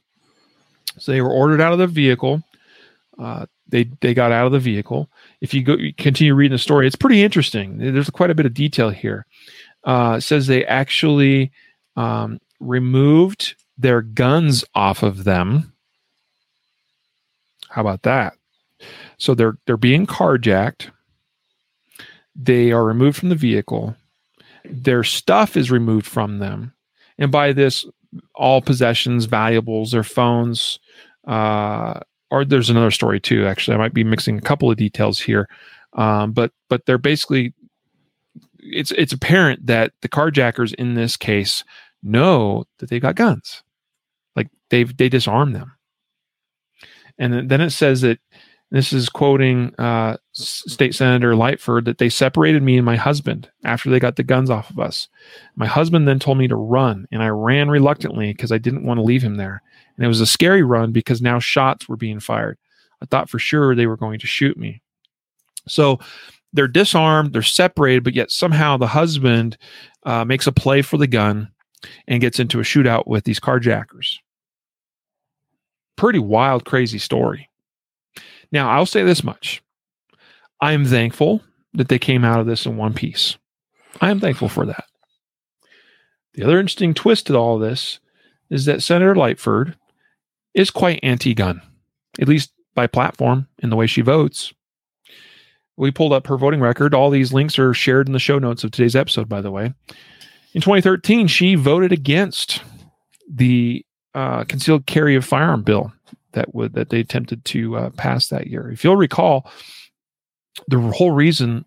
[0.98, 2.42] so they were ordered out of the vehicle.
[3.18, 5.08] Uh, they they got out of the vehicle.
[5.40, 7.78] If you go continue reading the story, it's pretty interesting.
[7.78, 9.26] There's quite a bit of detail here.
[9.84, 11.50] Uh, says they actually
[11.96, 15.72] um, removed their guns off of them.
[17.70, 18.34] How about that?
[19.18, 20.90] So they're they're being carjacked.
[22.36, 23.96] They are removed from the vehicle.
[24.64, 26.74] Their stuff is removed from them,
[27.18, 27.86] and by this,
[28.34, 30.78] all possessions, valuables, their phones,
[31.26, 32.00] uh,
[32.30, 33.46] or there's another story too.
[33.46, 35.48] Actually, I might be mixing a couple of details here,
[35.94, 37.54] um, but but they're basically
[38.58, 41.64] it's it's apparent that the carjackers in this case
[42.02, 43.62] know that they've got guns,
[44.36, 45.72] like they've they disarm them,
[47.18, 48.18] and then- then it says that
[48.70, 53.90] this is quoting uh, State Senator Lightford that they separated me and my husband after
[53.90, 55.08] they got the guns off of us.
[55.56, 58.98] My husband then told me to run, and I ran reluctantly because I didn't want
[58.98, 59.60] to leave him there.
[59.96, 62.58] And it was a scary run because now shots were being fired.
[63.02, 64.82] I thought for sure they were going to shoot me.
[65.66, 65.98] So
[66.52, 69.58] they're disarmed, they're separated, but yet somehow the husband
[70.04, 71.50] uh, makes a play for the gun
[72.06, 74.16] and gets into a shootout with these carjackers.
[75.96, 77.49] Pretty wild, crazy story.
[78.52, 79.62] Now, I'll say this much
[80.60, 81.42] I am thankful
[81.74, 83.36] that they came out of this in one piece.
[84.00, 84.84] I am thankful for that.
[86.34, 88.00] The other interesting twist to all this
[88.50, 89.74] is that Senator Lightford
[90.54, 91.60] is quite anti gun,
[92.20, 94.52] at least by platform and the way she votes.
[95.76, 96.94] We pulled up her voting record.
[96.94, 99.72] All these links are shared in the show notes of today's episode, by the way.
[100.52, 102.62] In 2013, she voted against
[103.32, 103.84] the
[104.14, 105.92] uh, concealed carry of firearm bill
[106.32, 108.70] that would that they attempted to uh, pass that year.
[108.70, 109.50] If you'll recall,
[110.68, 111.64] the whole reason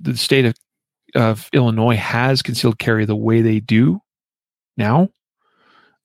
[0.00, 0.54] the state of,
[1.14, 4.00] of Illinois has concealed carry the way they do
[4.76, 5.08] now,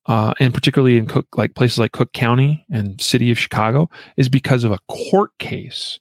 [0.07, 4.29] uh, and particularly in Cook, like places like Cook County and City of Chicago, is
[4.29, 5.99] because of a court case,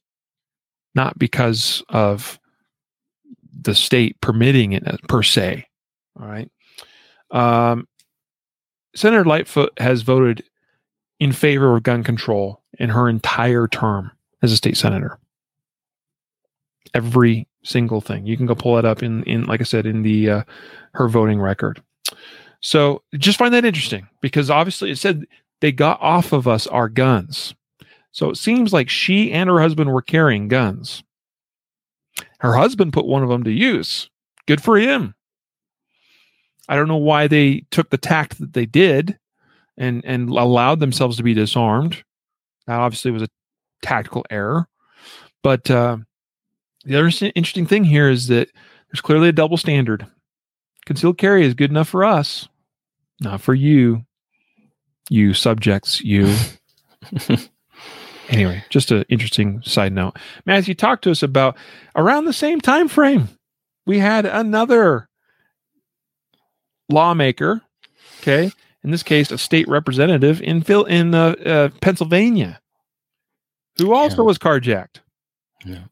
[0.95, 2.39] not because of
[3.61, 5.67] the state permitting it uh, per se.
[6.21, 6.51] All right.
[7.31, 7.87] Um,
[8.95, 10.45] Senator Lightfoot has voted
[11.23, 14.11] in favor of gun control in her entire term
[14.43, 15.21] as a state senator.
[16.95, 20.03] Every single thing you can go pull that up in in like I said in
[20.03, 20.43] the uh,
[20.95, 21.81] her voting record.
[22.59, 25.25] So just find that interesting because obviously it said
[25.61, 27.55] they got off of us our guns.
[28.11, 31.05] So it seems like she and her husband were carrying guns.
[32.41, 34.11] Her husband put one of them to use.
[34.49, 35.15] Good for him.
[36.69, 39.21] I don't know why they took the tact that they did
[39.77, 42.03] and and allowed themselves to be disarmed.
[42.67, 43.29] That obviously was a
[43.83, 44.69] tactical error.
[45.43, 45.99] But uh,
[46.85, 48.49] the other interesting thing here is that
[48.89, 50.07] there's clearly a double standard.
[50.87, 52.49] Concealed carry is good enough for us,
[53.21, 54.05] not for you,
[55.09, 56.35] you subjects, you.
[58.29, 60.17] anyway, just an interesting side note.
[60.45, 61.57] Matthew, talk to us about
[61.95, 63.29] around the same time frame.
[63.87, 65.09] We had another
[66.89, 67.63] lawmaker,
[68.21, 68.51] okay,
[68.85, 72.61] in this case, a state representative in Phil in uh, uh, Pennsylvania,
[73.79, 74.23] who also Yeah.
[74.27, 75.01] was carjacked.
[75.65, 75.85] Yeah,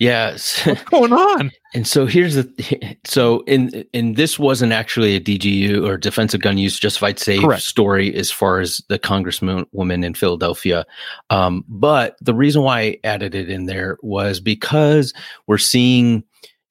[0.00, 0.60] yes.
[0.66, 1.50] What's going on?
[1.74, 6.56] And so here's the so in and this wasn't actually a DGU or defensive gun
[6.58, 7.62] use justified safe Correct.
[7.62, 10.86] story as far as the congressman woman in Philadelphia.
[11.30, 15.12] Um, but the reason why I added it in there was because
[15.46, 16.24] we're seeing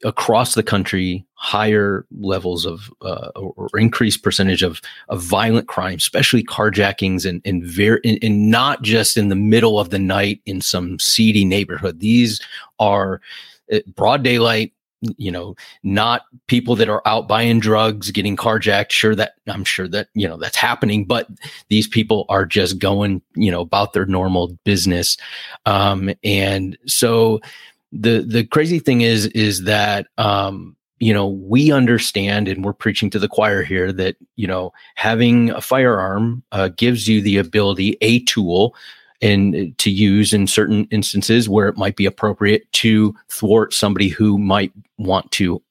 [0.04, 6.44] across the country higher levels of uh, or increased percentage of of violent crime, especially
[6.44, 10.62] carjackings and and very and, and not just in the middle of the night in
[10.62, 12.00] some seedy neighborhood.
[12.00, 12.42] These
[12.80, 13.22] are
[13.72, 14.74] uh, broad daylight
[15.18, 18.92] you know, not people that are out buying drugs, getting carjacked.
[18.92, 21.28] Sure, that I'm sure that, you know, that's happening, but
[21.70, 25.18] these people are just going, you know, about their normal business.
[25.66, 27.42] Um, and so
[27.92, 33.10] the, the crazy thing is, is that, um, you know, we understand and we're preaching
[33.12, 37.98] to the choir here that, you know, having a firearm uh, gives you the ability,
[38.02, 38.76] a tool
[39.22, 44.38] and to use in certain instances where it might be appropriate to thwart somebody who
[44.38, 45.62] might want to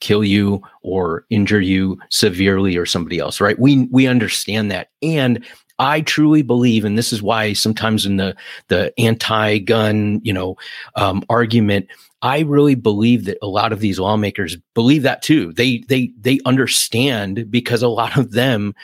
[0.00, 3.58] kill you or injure you severely or somebody else right?
[3.58, 4.88] We we understand that.
[5.02, 5.44] And
[5.80, 8.36] I truly believe, and this is why sometimes in the
[8.68, 10.56] the anti-gun, you know,
[10.94, 11.88] um, argument,
[12.20, 15.54] I really believe that a lot of these lawmakers believe that too.
[15.54, 18.74] They they they understand because a lot of them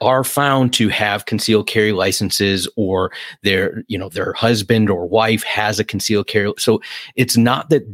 [0.00, 3.10] are found to have concealed carry licenses or
[3.42, 6.82] their you know their husband or wife has a concealed carry so
[7.14, 7.86] it's not that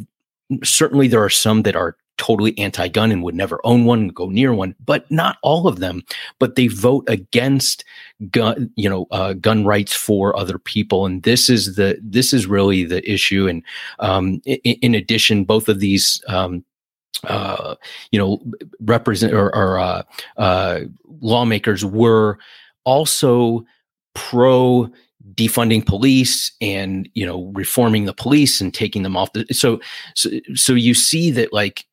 [0.65, 4.55] certainly there are some that are totally anti-gun and would never own one go near
[4.55, 6.03] one but not all of them
[6.39, 7.85] but they vote against
[8.31, 11.07] gun you know uh, gun rights for other people.
[11.07, 13.47] And this is the this is really the issue.
[13.47, 13.63] And
[13.99, 16.65] um, in, in, addition both of these um,
[17.25, 17.75] uh,
[18.11, 18.41] you know,
[18.81, 20.03] represent or, or uh,
[20.37, 20.81] uh,
[21.21, 22.39] lawmakers were
[22.85, 23.65] also
[24.15, 24.91] pro
[25.35, 29.81] defunding police and you know reforming the police and taking them off the so
[30.15, 31.85] so so you see that like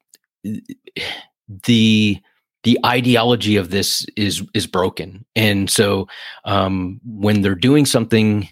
[1.66, 2.20] the
[2.64, 6.08] the ideology of this is is broken and so
[6.46, 8.48] um when they're doing something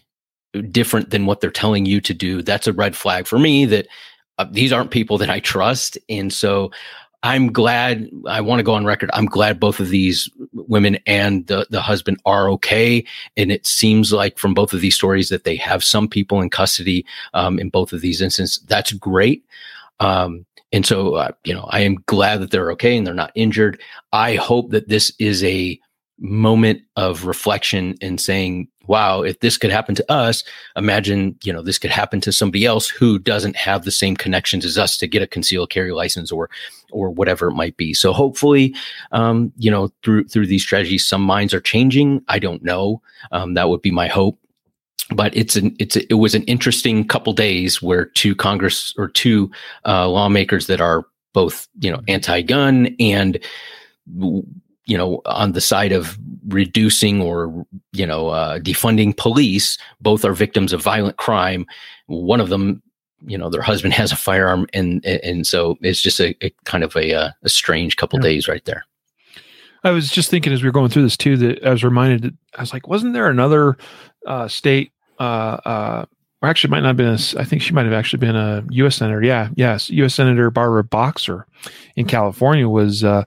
[0.70, 3.88] different than what they're telling you to do that's a red flag for me that
[4.42, 6.00] uh, these aren't people that I trust.
[6.10, 6.72] And so
[7.22, 9.12] I'm glad, I want to go on record.
[9.14, 13.06] I'm glad both of these women and the, the husband are okay.
[13.38, 16.50] And it seems like from both of these stories that they have some people in
[16.50, 18.66] custody um, in both of these instances.
[18.68, 19.46] That's great.
[20.00, 23.32] Um, and so, uh, you know, I am glad that they're okay and they're not
[23.36, 23.82] injured.
[24.14, 25.80] I hope that this is a
[26.20, 30.44] moment of reflection and saying, wow, if this could happen to us,
[30.76, 34.66] imagine, you know, this could happen to somebody else who doesn't have the same connections
[34.66, 36.50] as us to get a concealed carry license or
[36.92, 37.94] or whatever it might be.
[37.94, 38.76] So hopefully,
[39.12, 42.24] um, you know, through through these strategies, some minds are changing.
[42.28, 43.02] I don't know.
[43.32, 44.38] Um, that would be my hope.
[45.14, 49.08] But it's an it's a, it was an interesting couple days where two Congress or
[49.10, 49.52] two
[49.86, 53.40] uh, lawmakers that are both you know anti-gun and
[54.92, 60.34] you know, on the side of reducing or, you know, uh, defunding police, both are
[60.34, 61.66] victims of violent crime.
[62.08, 62.82] One of them,
[63.26, 64.68] you know, their husband has a firearm.
[64.74, 68.24] And, and so it's just a, a kind of a, uh, a strange couple yeah.
[68.24, 68.86] days right there.
[69.84, 72.24] I was just thinking as we were going through this too, that I was reminded
[72.24, 73.78] that I was like, wasn't there another
[74.28, 74.92] uh, state,
[75.22, 76.06] uh, uh,
[76.42, 78.64] or actually might not have been, a, I think she might have actually been a
[78.72, 78.96] U.S.
[78.96, 79.22] senator.
[79.22, 79.50] Yeah.
[79.56, 79.90] Yes.
[79.92, 80.16] U.S.
[80.16, 81.46] Senator Barbara Boxer
[81.96, 83.24] in California was, uh,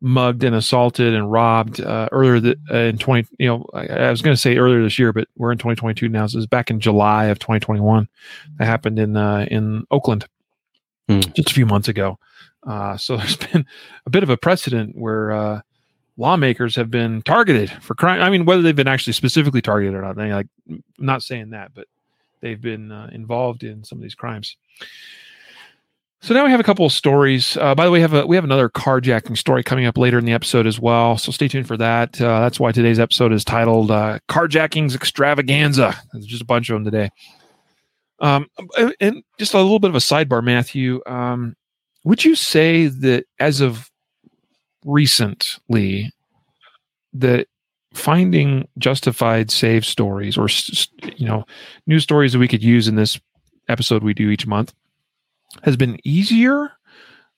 [0.00, 4.10] mugged and assaulted and robbed uh, earlier the, uh, in 20 you know I, I
[4.12, 6.46] was going to say earlier this year but we're in 2022 now so it was
[6.46, 8.08] back in July of 2021
[8.58, 10.24] that happened in uh, in Oakland
[11.08, 11.18] hmm.
[11.34, 12.16] just a few months ago
[12.64, 13.66] uh, so there's been
[14.06, 15.60] a bit of a precedent where uh,
[16.18, 20.02] lawmakers have been targeted for crime I mean whether they've been actually specifically targeted or
[20.02, 21.86] not I like I'm not saying that but
[22.40, 24.56] they've been uh, involved in some of these crimes
[26.20, 27.56] so now we have a couple of stories.
[27.56, 30.18] Uh, by the way, we have a, we have another carjacking story coming up later
[30.18, 31.16] in the episode as well.
[31.16, 32.20] So stay tuned for that.
[32.20, 36.74] Uh, that's why today's episode is titled uh, "Carjackings Extravaganza." There's just a bunch of
[36.74, 37.10] them today.
[38.20, 38.48] Um,
[39.00, 41.00] and just a little bit of a sidebar, Matthew.
[41.06, 41.54] Um,
[42.02, 43.88] would you say that as of
[44.88, 46.10] recently,
[47.12, 47.46] that
[47.94, 50.48] finding justified save stories or
[51.16, 51.44] you know
[51.86, 53.18] news stories that we could use in this
[53.68, 54.74] episode we do each month
[55.62, 56.70] has been easier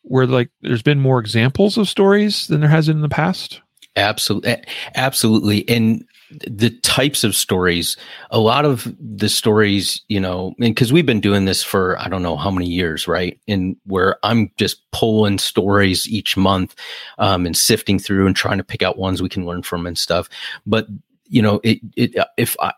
[0.03, 3.61] where like there's been more examples of stories than there has in the past?
[3.97, 4.57] Absolutely
[4.95, 5.69] absolutely.
[5.69, 6.05] And
[6.47, 7.97] the types of stories
[8.31, 12.23] a lot of the stories you know because we've been doing this for i don't
[12.23, 13.41] know how many years right?
[13.49, 16.75] And where i'm just pulling stories each month
[17.19, 19.99] um, and sifting through and trying to pick out ones we can learn from and
[19.99, 20.29] stuff.
[20.67, 20.87] But
[21.27, 22.73] you know it, it if i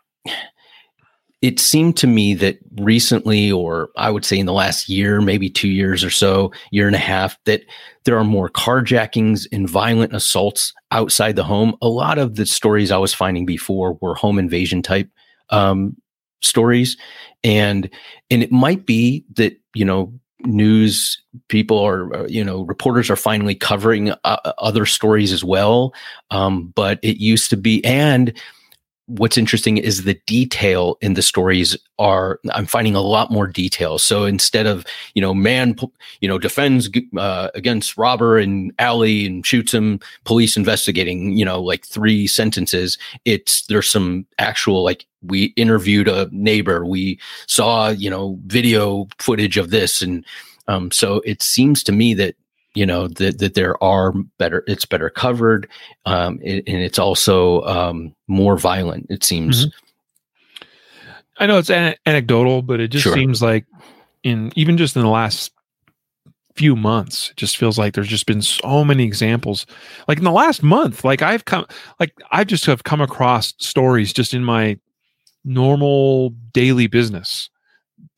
[1.42, 5.50] it seemed to me that recently, or I would say in the last year, maybe
[5.50, 7.62] two years or so, year and a half, that
[8.04, 11.76] there are more carjackings and violent assaults outside the home.
[11.82, 15.10] A lot of the stories I was finding before were home invasion type
[15.50, 15.96] um,
[16.42, 16.96] stories,
[17.42, 17.90] and
[18.30, 20.12] and it might be that you know
[20.44, 25.92] news people or uh, you know reporters are finally covering uh, other stories as well,
[26.30, 28.32] um, but it used to be and
[29.06, 33.98] what's interesting is the detail in the stories are i'm finding a lot more detail.
[33.98, 34.84] So instead of
[35.14, 35.76] you know man
[36.20, 41.60] you know defends uh, against robber and alley and shoots him police investigating you know
[41.60, 48.10] like three sentences it's there's some actual like we interviewed a neighbor we saw you
[48.10, 50.24] know video footage of this and
[50.68, 52.36] um, so it seems to me that
[52.74, 55.68] you know that that there are better it's better covered
[56.06, 60.64] um, it, and it's also um, more violent it seems mm-hmm.
[61.38, 63.14] i know it's an- anecdotal but it just sure.
[63.14, 63.66] seems like
[64.22, 65.52] in even just in the last
[66.54, 69.64] few months it just feels like there's just been so many examples
[70.06, 71.64] like in the last month like i've come
[71.98, 74.78] like i've just have come across stories just in my
[75.44, 77.48] normal daily business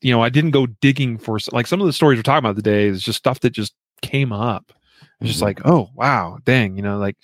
[0.01, 2.57] you know i didn't go digging for like some of the stories we're talking about
[2.57, 4.73] today is just stuff that just came up.
[5.19, 5.45] It's just mm-hmm.
[5.45, 7.17] like, oh wow, dang, you know, like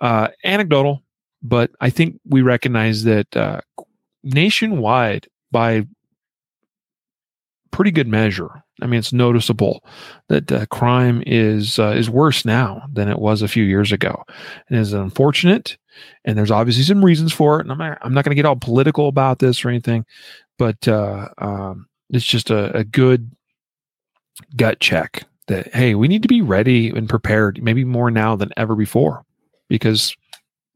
[0.00, 1.02] uh, anecdotal,
[1.42, 3.60] but I think we recognize that uh,
[4.22, 5.86] nationwide, by
[7.70, 9.84] pretty good measure, I mean, it's noticeable
[10.28, 14.24] that uh, crime is uh, is worse now than it was a few years ago,
[14.68, 15.76] and is unfortunate.
[16.24, 17.62] And there's obviously some reasons for it.
[17.66, 20.04] And I'm not, I'm not going to get all political about this or anything,
[20.56, 23.32] but uh, um, it's just a, a good
[24.56, 28.50] gut check that hey, we need to be ready and prepared, maybe more now than
[28.56, 29.24] ever before,
[29.68, 30.16] because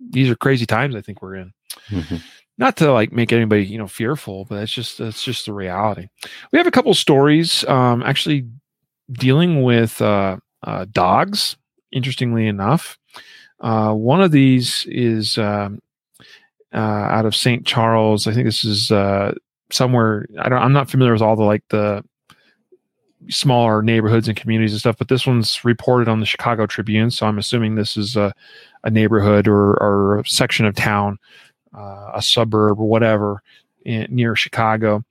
[0.00, 0.96] these are crazy times.
[0.96, 1.52] I think we're in.
[1.88, 2.16] Mm-hmm.
[2.58, 6.08] Not to like make anybody you know fearful, but it's just that's just the reality.
[6.52, 8.46] We have a couple stories um, actually
[9.10, 11.56] dealing with uh, uh, dogs.
[11.92, 12.98] Interestingly enough,
[13.60, 15.80] uh, one of these is um,
[16.72, 17.66] uh, out of St.
[17.66, 18.26] Charles.
[18.26, 19.34] I think this is uh,
[19.70, 20.26] somewhere.
[20.38, 20.62] I don't.
[20.62, 22.02] I'm not familiar with all the like the
[23.28, 27.10] smaller neighborhoods and communities and stuff, but this one's reported on the Chicago Tribune.
[27.10, 28.34] So I'm assuming this is a,
[28.84, 31.18] a neighborhood or, or a section of town,
[31.76, 33.42] uh, a suburb or whatever
[33.84, 35.04] in, near Chicago.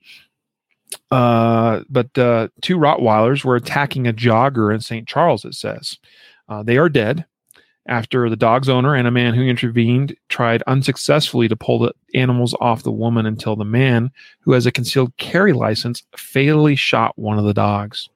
[1.10, 5.08] Uh, but uh, two Rottweilers were attacking a jogger in St.
[5.08, 5.98] Charles, it says.
[6.48, 7.24] Uh, they are dead
[7.86, 12.54] after the dog's owner and a man who intervened tried unsuccessfully to pull the animals
[12.60, 14.10] off the woman until the man,
[14.40, 18.08] who has a concealed carry license, fatally shot one of the dogs.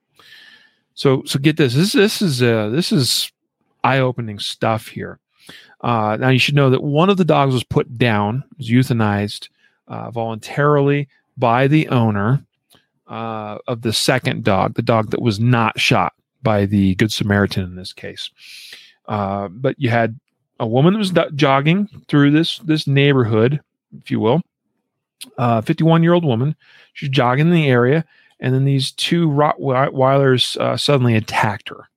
[0.95, 1.75] So, so get this.
[1.75, 3.31] This, this is uh, this is
[3.85, 5.19] eye-opening stuff here.
[5.81, 9.49] Uh, now, you should know that one of the dogs was put down, was euthanized
[9.89, 12.45] uh, voluntarily by the owner
[13.09, 17.65] uh, of the second dog, the dog that was not shot by the Good Samaritan
[17.65, 18.31] in this case.
[19.09, 20.19] Uh, but you had
[20.59, 23.61] a woman that was jogging through this this neighborhood,
[24.01, 24.43] if you will,
[25.39, 26.57] a 51 year old woman.
[26.93, 28.05] She's jogging in the area,
[28.41, 31.89] and then these two Rottweilers uh, suddenly attacked her.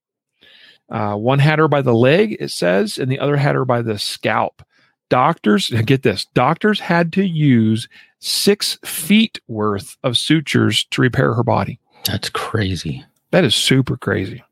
[0.90, 3.82] Uh, one had her by the leg, it says, and the other had her by
[3.82, 4.64] the scalp.
[5.10, 7.88] Doctors, get this, doctors had to use
[8.20, 11.80] six feet worth of sutures to repair her body.
[12.06, 13.06] That's crazy.
[13.32, 14.44] That is super crazy.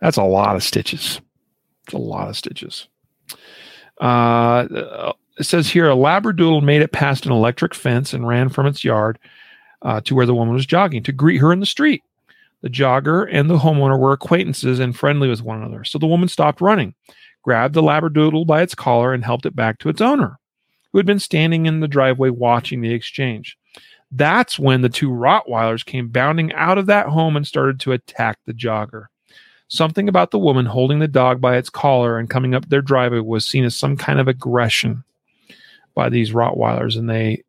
[0.00, 1.20] That's a lot of stitches.
[1.84, 2.88] It's a lot of stitches.
[4.00, 8.66] Uh, it says here a labradoodle made it past an electric fence and ran from
[8.66, 9.18] its yard
[9.82, 12.02] uh, to where the woman was jogging to greet her in the street.
[12.62, 15.84] The jogger and the homeowner were acquaintances and friendly with one another.
[15.84, 16.94] So the woman stopped running,
[17.42, 20.38] grabbed the labradoodle by its collar, and helped it back to its owner,
[20.92, 23.56] who had been standing in the driveway watching the exchange.
[24.12, 28.38] That's when the two Rottweilers came bounding out of that home and started to attack
[28.44, 29.06] the jogger.
[29.70, 33.20] Something about the woman holding the dog by its collar and coming up their driveway
[33.20, 35.04] was seen as some kind of aggression
[35.94, 37.44] by these Rottweilers, and they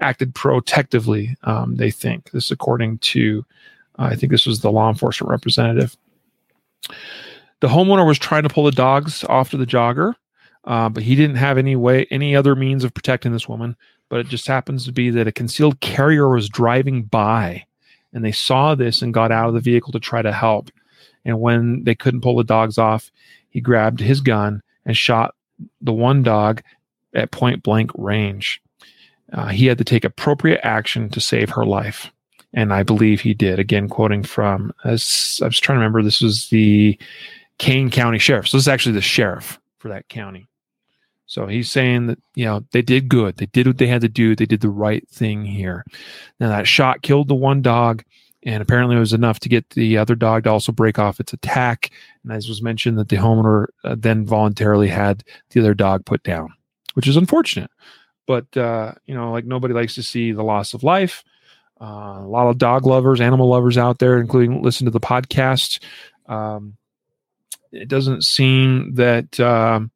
[0.00, 1.34] acted protectively.
[1.44, 3.42] Um, they think this, according to,
[3.98, 5.96] uh, I think this was the law enforcement representative.
[7.60, 10.12] The homeowner was trying to pull the dogs off to the jogger,
[10.64, 13.76] uh, but he didn't have any way, any other means of protecting this woman.
[14.10, 17.64] But it just happens to be that a concealed carrier was driving by,
[18.12, 20.70] and they saw this and got out of the vehicle to try to help.
[21.26, 23.10] And when they couldn't pull the dogs off,
[23.50, 25.34] he grabbed his gun and shot
[25.82, 26.62] the one dog
[27.14, 28.62] at point blank range.
[29.32, 32.10] Uh, he had to take appropriate action to save her life.
[32.54, 33.58] And I believe he did.
[33.58, 36.98] Again, quoting from, I was trying to remember, this was the
[37.58, 38.48] Kane County Sheriff.
[38.48, 40.46] So this is actually the sheriff for that county.
[41.26, 43.36] So he's saying that, you know, they did good.
[43.36, 44.36] They did what they had to do.
[44.36, 45.84] They did the right thing here.
[46.38, 48.04] Now, that shot killed the one dog
[48.44, 51.32] and apparently it was enough to get the other dog to also break off its
[51.32, 51.90] attack.
[52.22, 56.22] And as was mentioned, that the homeowner uh, then voluntarily had the other dog put
[56.22, 56.52] down,
[56.94, 57.70] which is unfortunate.
[58.26, 61.24] But uh, you know, like nobody likes to see the loss of life.
[61.80, 65.82] Uh, a lot of dog lovers, animal lovers out there, including listen to the podcast.
[66.26, 66.76] Um,
[67.72, 69.90] it doesn't seem that um,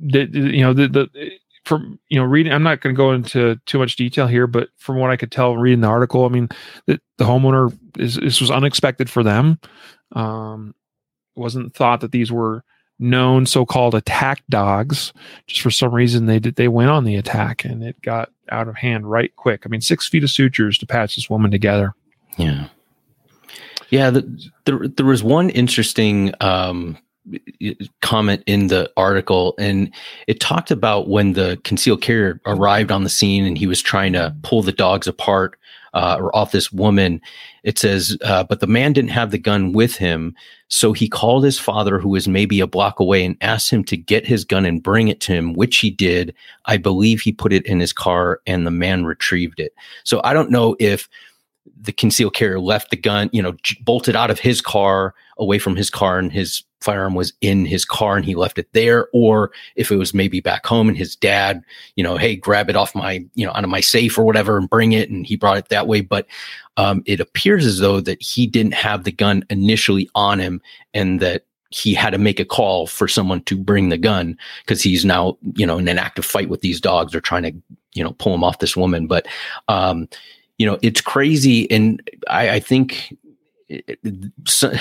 [0.00, 1.30] that you know the, the
[1.70, 4.68] from you know reading i'm not going to go into too much detail here but
[4.76, 6.48] from what i could tell reading the article i mean
[6.86, 9.58] the, the homeowner is this was unexpected for them.
[10.12, 10.74] Um
[11.36, 12.64] it wasn't thought that these were
[12.98, 15.12] known so-called attack dogs.
[15.46, 18.68] Just for some reason they did they went on the attack and it got out
[18.68, 19.62] of hand right quick.
[19.64, 21.94] I mean six feet of sutures to patch this woman together.
[22.36, 22.68] Yeah.
[23.90, 26.98] Yeah the, there, there was one interesting um
[28.00, 29.92] comment in the article and
[30.26, 34.12] it talked about when the concealed carrier arrived on the scene and he was trying
[34.12, 35.58] to pull the dogs apart
[35.92, 37.20] uh, or off this woman.
[37.62, 40.34] It says uh, but the man didn't have the gun with him
[40.68, 43.96] so he called his father who was maybe a block away and asked him to
[43.96, 46.34] get his gun and bring it to him which he did.
[46.66, 49.74] I believe he put it in his car and the man retrieved it.
[50.04, 51.08] So i don't know if
[51.80, 55.76] the concealed carrier left the gun you know bolted out of his car away from
[55.76, 59.08] his car and his firearm was in his car and he left it there.
[59.12, 61.62] Or if it was maybe back home and his dad
[61.96, 64.56] you know hey grab it off my you know out of my safe or whatever
[64.56, 66.00] and bring it and he brought it that way.
[66.00, 66.26] But
[66.76, 70.62] um, it appears as though that he didn't have the gun initially on him
[70.94, 74.82] and that he had to make a call for someone to bring the gun because
[74.82, 77.52] he's now you know in an active fight with these dogs they're trying to
[77.94, 79.06] you know pull him off this woman.
[79.06, 79.26] But
[79.68, 80.08] um
[80.60, 81.68] you know it's crazy.
[81.70, 83.16] And i i think
[84.46, 84.72] so,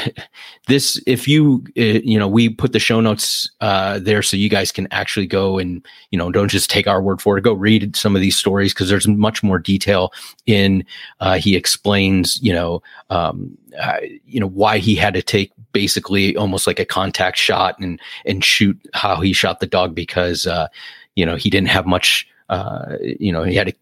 [0.67, 4.49] this if you uh, you know we put the show notes uh, there so you
[4.49, 7.43] guys can actually go and you know don't just take our word for it.
[7.43, 10.11] Go read some of these stories because there's much more detail
[10.45, 10.83] in
[11.21, 16.35] uh, he explains you know um, uh, you know why he had to take basically
[16.35, 20.67] almost like a contact shot and and shoot how he shot the dog because uh,
[21.15, 23.73] you know he didn't have much uh, you know he had to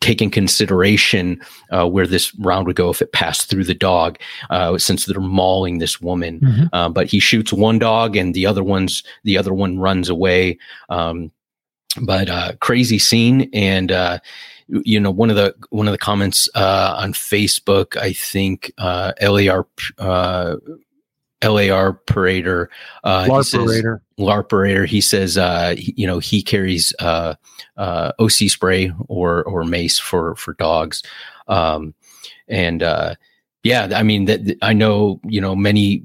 [0.00, 1.40] take in consideration
[1.70, 4.18] uh, where this round would go if it passed through the dog,
[4.50, 6.40] uh, since they're mauling this woman.
[6.40, 6.64] Mm-hmm.
[6.72, 10.58] Uh, but he shoots one dog, and the other one's the other one runs away.
[10.90, 11.30] Um,
[12.02, 14.18] but uh, crazy scene, and uh,
[14.68, 19.66] you know one of the one of the comments uh, on Facebook, I think LAR
[21.44, 22.68] LAR parader.
[23.02, 24.86] Uh, LAR LAR parader.
[24.86, 27.34] He says, uh, he, you know, he carries uh,
[27.76, 31.02] uh, OC spray or or mace for for dogs,
[31.48, 31.94] um,
[32.48, 33.14] and uh,
[33.62, 36.02] yeah, I mean that I know you know many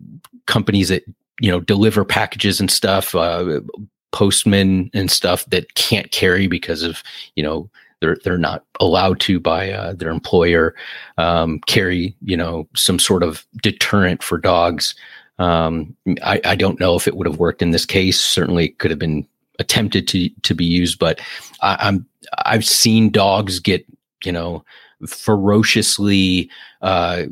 [0.48, 1.04] companies that
[1.40, 3.62] you know deliver packages and stuff, uh,
[4.12, 7.04] postmen and stuff that can't carry because of
[7.36, 7.70] you know
[8.02, 10.76] they're they're not allowed to by uh, their employer
[11.18, 14.96] um, carry you know some sort of deterrent for dogs
[15.40, 18.20] um, I, I, don't know if it would have worked in this case.
[18.20, 19.26] Certainly, it could have been
[19.58, 21.22] attempted to to be used, but
[21.62, 22.06] I, I'm
[22.46, 23.86] I've seen dogs get
[24.26, 24.66] you know
[25.08, 26.50] ferociously
[26.82, 27.24] uh,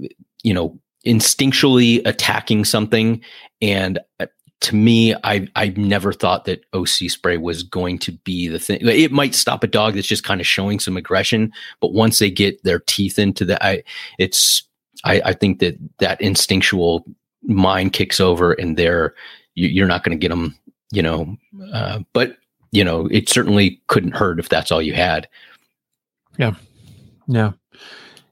[0.41, 3.21] you know instinctually attacking something,
[3.61, 4.27] and uh,
[4.61, 8.79] to me, I I never thought that OC spray was going to be the thing.
[8.81, 11.51] It might stop a dog that's just kind of showing some aggression,
[11.81, 13.83] but once they get their teeth into the, I
[14.17, 14.63] it's
[15.03, 17.05] I, I think that that instinctual
[17.47, 19.15] mind kicks over and they're
[19.55, 20.55] you, are not going to get them
[20.91, 21.35] you know
[21.73, 22.37] uh, but
[22.71, 25.27] you know it certainly couldn't hurt if that's all you had.
[26.37, 26.53] Yeah.
[27.27, 27.53] Yeah.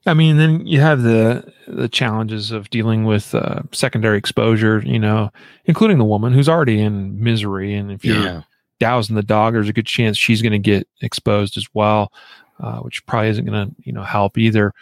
[0.05, 4.99] I mean then you have the the challenges of dealing with uh, secondary exposure you
[4.99, 5.32] know
[5.66, 8.41] including the woman who's already in misery and if you're yeah.
[8.80, 12.13] dousing the dog there's a good chance she's going to get exposed as well
[12.59, 14.74] uh, which probably isn't going to you know help either.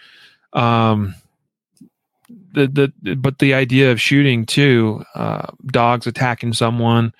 [0.51, 1.15] Um
[2.54, 7.14] the the but the idea of shooting too, uh, dogs attacking someone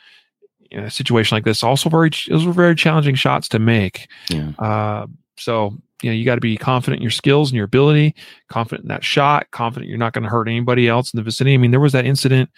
[0.72, 4.08] in a situation like this, also very those were very challenging shots to make.
[4.30, 4.52] Yeah.
[4.60, 5.08] Uh,
[5.38, 8.16] so you know you got to be confident in your skills and your ability,
[8.50, 11.54] confident in that shot, confident you're not going to hurt anybody else in the vicinity.
[11.54, 12.50] I mean, there was that incident,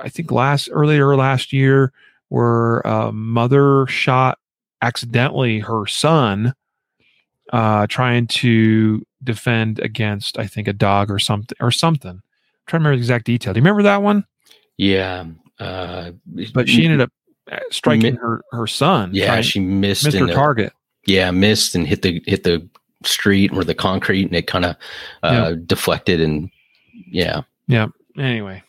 [0.00, 1.92] I think last earlier last year,
[2.28, 4.38] where a mother shot
[4.82, 6.54] accidentally her son
[7.52, 12.10] uh, trying to defend against, I think, a dog or something or something.
[12.10, 12.22] I'm
[12.66, 13.52] trying to remember the exact detail.
[13.52, 14.24] Do you remember that one?
[14.76, 15.26] Yeah.
[15.58, 16.12] Uh,
[16.52, 17.12] but she ended up
[17.50, 19.10] uh, striking mi- her her son.
[19.12, 20.72] Yeah, she missed, missed her target.
[21.06, 22.66] Yeah, missed and hit the hit the
[23.04, 24.76] street or the concrete, and it kind of
[25.22, 25.56] uh, yeah.
[25.66, 26.20] deflected.
[26.20, 26.50] And
[27.10, 27.88] yeah, yeah.
[28.18, 28.62] Anyway,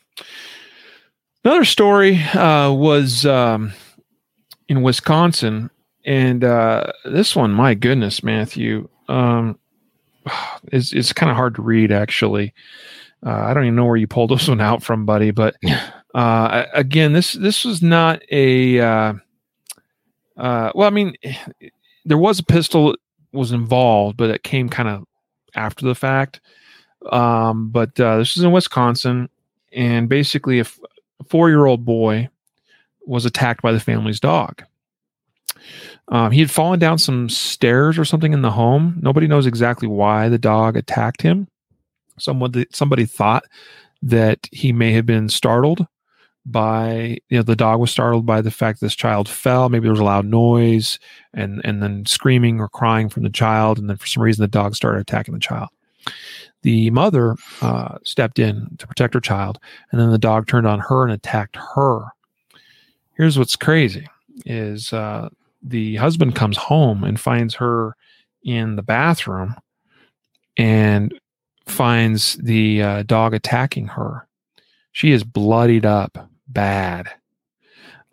[1.44, 3.72] another story uh, was um,
[4.68, 5.70] in Wisconsin,
[6.04, 8.88] and uh, this one, my goodness, Matthew.
[9.08, 9.58] Um,
[10.72, 12.54] it's it's kind of hard to read actually.
[13.24, 15.30] Uh, I don't even know where you pulled this one out from, buddy.
[15.30, 15.56] But
[16.14, 18.80] uh, again, this this was not a.
[18.80, 19.14] Uh,
[20.36, 21.14] uh, well, I mean,
[22.04, 22.96] there was a pistol
[23.32, 25.04] was involved, but it came kind of
[25.54, 26.40] after the fact.
[27.10, 29.28] Um, but uh, this is in Wisconsin,
[29.72, 30.80] and basically, a, f-
[31.20, 32.28] a four year old boy
[33.06, 34.64] was attacked by the family's dog.
[36.08, 38.98] Um, he had fallen down some stairs or something in the home.
[39.02, 41.48] Nobody knows exactly why the dog attacked him.
[42.18, 43.44] Someone, somebody thought
[44.02, 45.86] that he may have been startled
[46.46, 49.90] by you know the dog was startled by the fact this child fell maybe there
[49.90, 51.00] was a loud noise
[51.34, 54.48] and and then screaming or crying from the child and then for some reason the
[54.48, 55.68] dog started attacking the child
[56.62, 59.58] the mother uh, stepped in to protect her child
[59.90, 62.04] and then the dog turned on her and attacked her
[63.14, 64.06] here's what's crazy
[64.44, 65.28] is uh,
[65.68, 67.96] the husband comes home and finds her
[68.44, 69.54] in the bathroom
[70.56, 71.12] and
[71.66, 74.26] finds the uh, dog attacking her
[74.96, 77.10] she is bloodied up bad.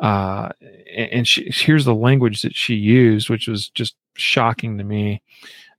[0.02, 0.50] Uh,
[0.94, 5.22] and she, here's the language that she used, which was just shocking to me.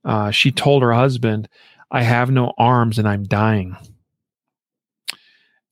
[0.03, 1.47] Uh, she told her husband,
[1.91, 3.77] I have no arms and I'm dying.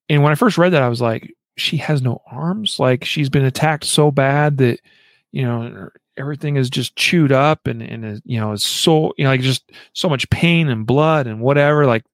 [0.07, 2.77] And when I first read that, I was like, she has no arms?
[2.77, 4.81] Like she's been attacked so bad that,
[5.33, 9.31] you know, everything is just chewed up and, and you know, it's so, you know,
[9.31, 11.85] like just so much pain and blood and whatever.
[11.85, 12.05] Like,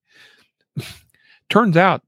[1.49, 2.01] turns out,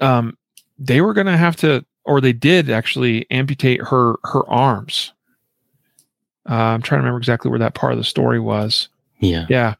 [0.00, 0.36] um,
[0.78, 5.12] they were going to have to, or they did actually amputate her her arms.
[6.48, 8.88] Uh, I'm trying to remember exactly where that part of the story was.
[9.20, 9.74] Yeah, yeah.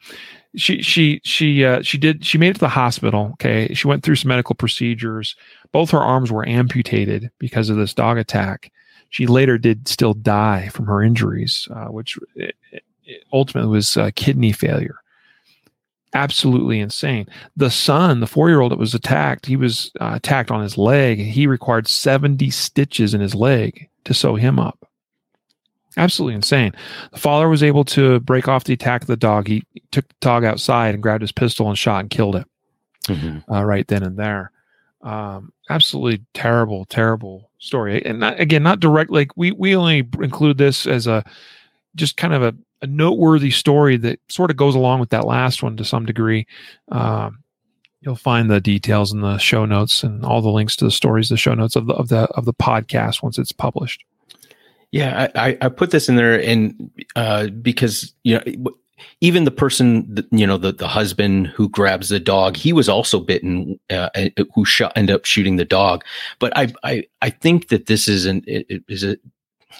[0.57, 3.31] She she she uh, she did she made it to the hospital.
[3.33, 5.37] Okay, she went through some medical procedures.
[5.73, 8.71] Both her arms were amputated because of this dog attack.
[9.11, 14.11] She later did still die from her injuries, uh, which it, it ultimately was uh,
[14.15, 15.01] kidney failure
[16.15, 17.27] absolutely insane.
[17.57, 20.79] The son, the four year old that was attacked, he was uh, attacked on his
[20.79, 21.19] leg.
[21.19, 24.89] He required 70 stitches in his leg to sew him up.
[25.97, 26.73] Absolutely insane.
[27.13, 29.47] The father was able to break off the attack of the dog.
[29.47, 32.47] He took the dog outside and grabbed his pistol and shot and killed it
[33.07, 33.53] mm-hmm.
[33.53, 34.51] uh, right then and there.
[35.05, 38.05] Um, absolutely terrible, terrible story.
[38.05, 39.11] And not, again, not direct.
[39.11, 41.23] Like we we only include this as a
[41.95, 45.63] just kind of a a noteworthy story that sort of goes along with that last
[45.63, 46.47] one to some degree.
[46.91, 47.43] Um,
[48.01, 51.31] you'll find the details in the show notes and all the links to the stories,
[51.31, 54.05] the show notes of the of the of the podcast once it's published.
[54.91, 58.73] Yeah, I, I put this in there, and uh, because you know,
[59.21, 63.21] even the person, you know, the the husband who grabs the dog, he was also
[63.21, 64.11] bitten, uh,
[64.55, 66.05] who shot, ended up shooting the dog.
[66.39, 69.17] But I I I think that this is an it is a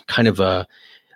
[0.07, 0.67] kind of a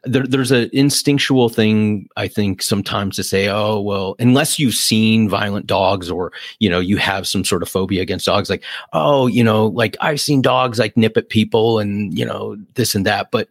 [0.04, 5.28] there, there's an instinctual thing i think sometimes to say oh well unless you've seen
[5.28, 9.26] violent dogs or you know you have some sort of phobia against dogs like oh
[9.26, 13.04] you know like i've seen dogs like nip at people and you know this and
[13.04, 13.48] that but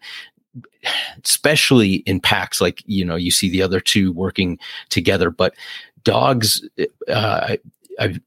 [1.23, 4.57] especially in packs like you know you see the other two working
[4.89, 5.53] together but
[6.03, 6.67] dogs
[7.09, 7.55] uh,
[7.99, 8.19] I've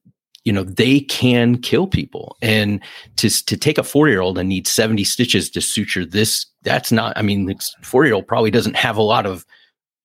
[0.45, 2.83] you know they can kill people and
[3.17, 7.23] to to take a 4-year-old and need 70 stitches to suture this that's not i
[7.23, 9.45] mean this 4-year-old probably doesn't have a lot of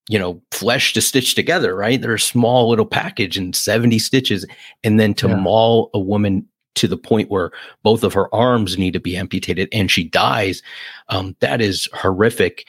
[0.10, 4.46] you know flesh to stitch together right they're a small little package and 70 stitches
[4.84, 5.36] and then to yeah.
[5.36, 7.52] maul a woman to the point where
[7.84, 10.62] both of her arms need to be amputated and she dies
[11.10, 12.66] um, that is horrific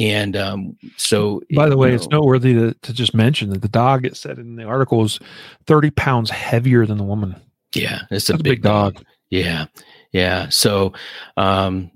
[0.00, 3.68] and um, so, by the way, know, it's noteworthy to, to just mention that the
[3.68, 5.20] dog, it said in the article, is
[5.66, 7.36] 30 pounds heavier than the woman.
[7.74, 8.94] Yeah, it's a big, a big, dog.
[8.94, 9.04] dog.
[9.28, 9.66] Yeah.
[10.12, 10.48] Yeah.
[10.48, 10.94] So,
[11.36, 11.90] um,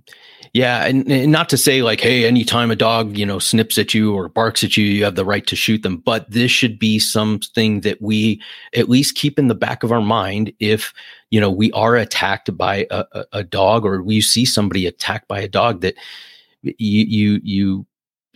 [0.52, 3.92] yeah, and, and, not to say like, hey, anytime a dog, you know, snips at
[3.92, 5.96] you or barks at you, you have the right to shoot them.
[5.96, 8.40] But this should be something that we
[8.74, 10.92] at least keep in the back of our mind if,
[11.34, 15.26] you know, we are attacked by a, a, a dog or we see somebody attacked
[15.26, 15.96] by a dog that
[16.62, 17.86] you you you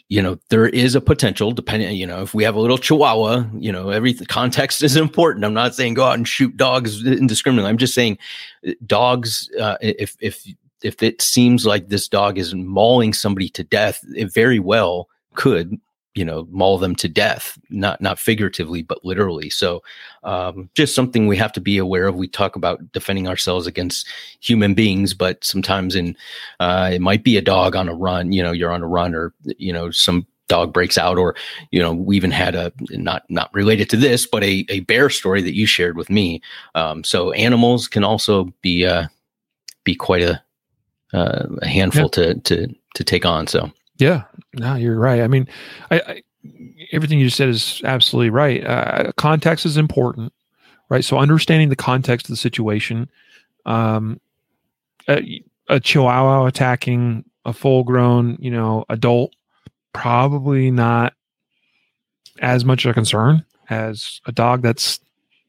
[0.09, 3.45] you know there is a potential depending you know if we have a little chihuahua
[3.55, 5.45] you know every context is important.
[5.45, 7.71] I'm not saying go out and shoot dogs indiscriminately.
[7.71, 8.19] I'm just saying
[8.67, 10.45] uh, dogs uh, if if
[10.83, 15.79] if it seems like this dog is mauling somebody to death it very well could
[16.19, 19.51] you know maul them to death not not figuratively but literally.
[19.51, 19.83] So
[20.25, 22.17] um, just something we have to be aware of.
[22.17, 24.07] We talk about defending ourselves against
[24.41, 26.17] human beings but sometimes in
[26.61, 29.15] uh, it might be a dog on a run you know you're on a run
[29.15, 31.37] or you know some dog breaks out or
[31.71, 35.09] you know we even had a not not related to this but a, a bear
[35.11, 36.41] story that you shared with me.
[36.75, 39.07] Um, so animals can also be uh,
[39.85, 40.43] be quite a,
[41.13, 42.35] uh, a handful yeah.
[42.35, 43.47] to to to take on.
[43.47, 44.25] So yeah,
[44.55, 45.21] no, you're right.
[45.21, 45.49] I mean,
[45.91, 46.23] I, I
[46.93, 48.65] everything you just said is absolutely right.
[48.65, 50.33] Uh, context is important,
[50.89, 51.05] right?
[51.05, 53.11] So understanding the context of the situation.
[53.67, 54.21] Um,
[55.09, 59.35] a, a chihuahua attacking a full-grown, you know, adult,
[59.93, 61.15] probably not
[62.41, 65.01] as much a concern as a dog that's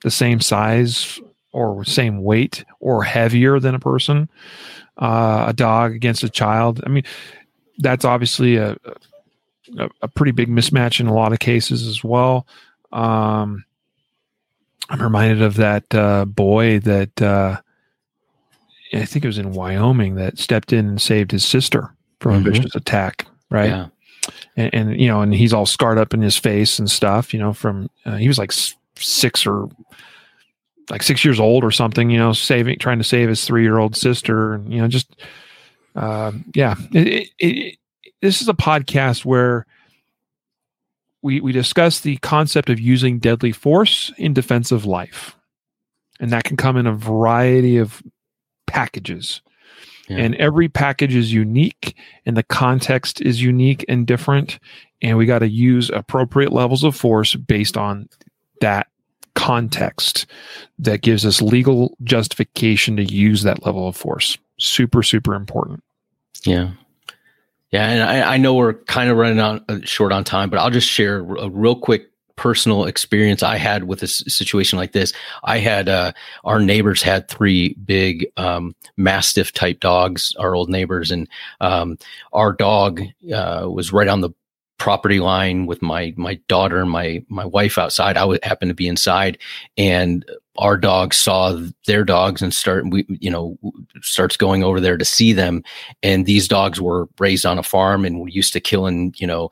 [0.03, 1.19] the same size
[1.51, 4.29] or same weight or heavier than a person.
[4.97, 6.81] Uh, a dog against a child.
[6.85, 7.03] I mean,
[7.79, 8.77] that's obviously a,
[9.77, 12.45] a, a pretty big mismatch in a lot of cases as well.
[12.91, 13.65] Um,
[14.89, 17.59] I'm reminded of that uh, boy that uh,
[18.93, 22.47] I think it was in Wyoming that stepped in and saved his sister from mm-hmm.
[22.47, 23.69] a vicious attack, right?
[23.69, 23.87] Yeah.
[24.55, 27.33] And, and, you know, and he's all scarred up in his face and stuff.
[27.33, 28.51] You know, from uh, he was like
[28.95, 29.69] six or
[30.89, 32.09] like six years old or something.
[32.09, 35.21] You know, saving trying to save his three year old sister, and you know, just
[35.95, 36.75] uh, yeah.
[36.93, 37.77] It, it, it,
[38.21, 39.65] this is a podcast where
[41.21, 45.35] we we discuss the concept of using deadly force in defense of life,
[46.19, 48.01] and that can come in a variety of
[48.67, 49.41] packages.
[50.07, 50.17] Yeah.
[50.17, 54.59] And every package is unique, and the context is unique and different.
[55.01, 58.09] And we got to use appropriate levels of force based on
[58.59, 58.87] that
[59.35, 60.25] context
[60.79, 64.37] that gives us legal justification to use that level of force.
[64.59, 65.83] Super, super important.
[66.45, 66.71] Yeah.
[67.71, 70.57] Yeah, and I, I know we're kind of running on uh, short on time, but
[70.57, 75.13] I'll just share a real quick personal experience I had with a situation like this.
[75.43, 76.13] I had uh,
[76.45, 81.27] our neighbors had three big um, mastiff type dogs, our old neighbors, and
[81.61, 81.99] um,
[82.33, 83.01] our dog
[83.33, 84.31] uh, was right on the
[84.77, 88.17] property line with my my daughter and my my wife outside.
[88.17, 89.37] I would happen to be inside,
[89.77, 90.25] and
[90.59, 91.57] our dog saw
[91.87, 93.57] their dogs and start we you know
[94.01, 95.63] starts going over there to see them.
[96.03, 99.49] And these dogs were raised on a farm and were used to killing you know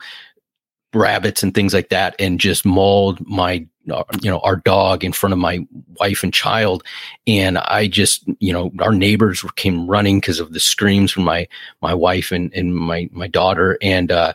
[0.94, 5.34] rabbits and things like that and just mauled my you know our dog in front
[5.34, 5.66] of my
[6.00, 6.84] wife and child.
[7.26, 11.48] And i just you know our neighbors came running because of the screams from my
[11.82, 13.78] my wife and and my my daughter.
[13.82, 14.34] And uh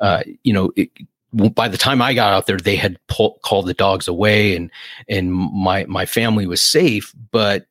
[0.00, 0.90] uh you know it,
[1.32, 4.70] by the time I got out there, they had pull, called the dogs away, and
[5.08, 7.12] and my my family was safe.
[7.30, 7.66] But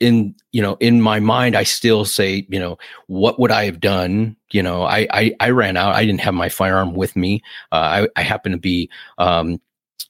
[0.00, 3.80] in you know in my mind, I still say you know what would I have
[3.80, 4.36] done?
[4.50, 5.94] You know, I I, I ran out.
[5.94, 7.42] I didn't have my firearm with me.
[7.70, 8.90] Uh, I I happened to be.
[9.18, 9.60] Um,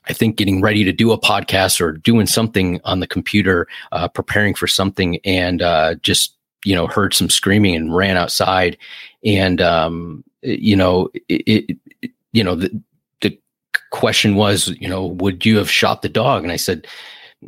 [0.09, 4.09] I think getting ready to do a podcast or doing something on the computer, uh,
[4.09, 8.77] preparing for something, and uh, just you know heard some screaming and ran outside,
[9.25, 11.79] and um, you know it, it
[12.33, 12.83] you know, the,
[13.21, 13.39] the
[13.91, 16.43] question was, you know, would you have shot the dog?
[16.43, 16.87] And I said,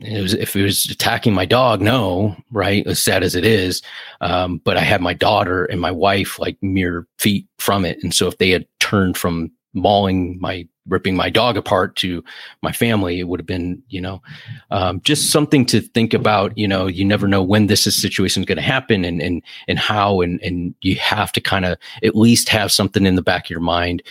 [0.01, 2.87] it was, if it was attacking my dog, no, right?
[2.87, 3.81] As sad as it is.
[4.21, 7.99] Um, but I had my daughter and my wife like mere feet from it.
[8.03, 12.23] And so if they had turned from mauling my ripping my dog apart to
[12.63, 14.23] my family it would have been you know
[14.71, 18.47] um, just something to think about you know you never know when this situation is
[18.47, 22.15] going to happen and and and how and and you have to kind of at
[22.15, 24.03] least have something in the back of your mind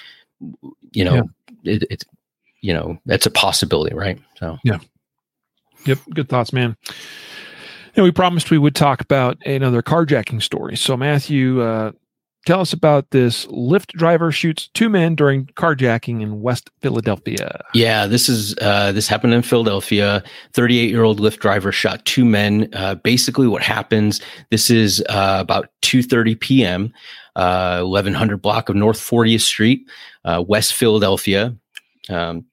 [0.91, 1.29] you know,
[1.63, 1.73] yeah.
[1.73, 2.05] it, it's,
[2.61, 4.19] you know, that's a possibility, right?
[4.37, 4.79] So, yeah.
[5.85, 5.99] Yep.
[6.13, 6.77] Good thoughts, man.
[7.95, 10.75] And we promised we would talk about another carjacking story.
[10.77, 11.91] So, Matthew, uh,
[12.45, 17.61] tell us about this Lyft driver shoots two men during carjacking in West Philadelphia.
[17.73, 20.23] Yeah, this is uh, this happened in Philadelphia.
[20.53, 22.69] Thirty-eight year old Lyft driver shot two men.
[22.73, 24.21] Uh, basically, what happens?
[24.49, 26.93] This is uh, about two thirty p.m.
[27.35, 29.89] Uh, eleven hundred block of North Fortieth Street
[30.23, 31.55] uh, West Philadelphia.
[32.07, 32.45] Um,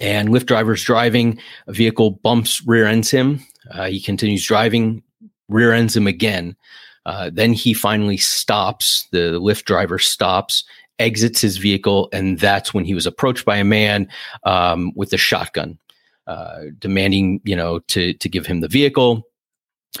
[0.00, 3.40] and Lyft driver's driving, a vehicle bumps, rear ends him.
[3.70, 5.02] Uh, he continues driving,
[5.48, 6.56] rear ends him again.
[7.04, 9.06] Uh, then he finally stops.
[9.12, 10.64] The, the Lyft driver stops,
[10.98, 14.08] exits his vehicle, and that's when he was approached by a man
[14.44, 15.78] um, with a shotgun,
[16.26, 19.22] uh, demanding, you know, to to give him the vehicle.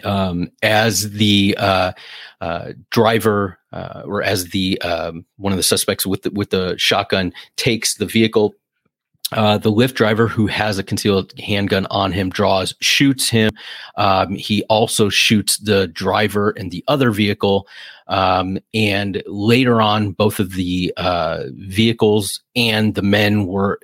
[0.02, 1.92] Um, as the uh,
[2.40, 6.76] uh, driver uh, or as the um, one of the suspects with the, with the
[6.76, 8.54] shotgun takes the vehicle.
[9.32, 13.50] Uh, the Lyft driver, who has a concealed handgun on him, draws, shoots him.
[13.96, 17.66] Um, he also shoots the driver and the other vehicle.
[18.06, 23.80] Um, and later on, both of the uh, vehicles and the men were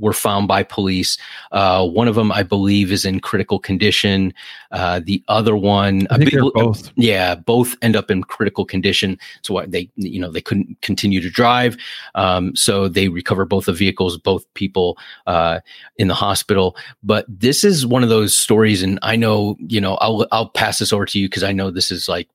[0.00, 1.18] were found by police.
[1.52, 4.32] Uh, one of them, I believe, is in critical condition.
[4.72, 6.90] Uh, the other one, I think they're both.
[6.96, 9.18] Yeah, both end up in critical condition.
[9.42, 11.76] So they, you know, they couldn't continue to drive.
[12.14, 15.60] Um, so they recover both the vehicles, both people uh,
[15.96, 16.76] in the hospital.
[17.02, 20.78] But this is one of those stories, and I know, you know, I'll I'll pass
[20.78, 22.28] this over to you because I know this is like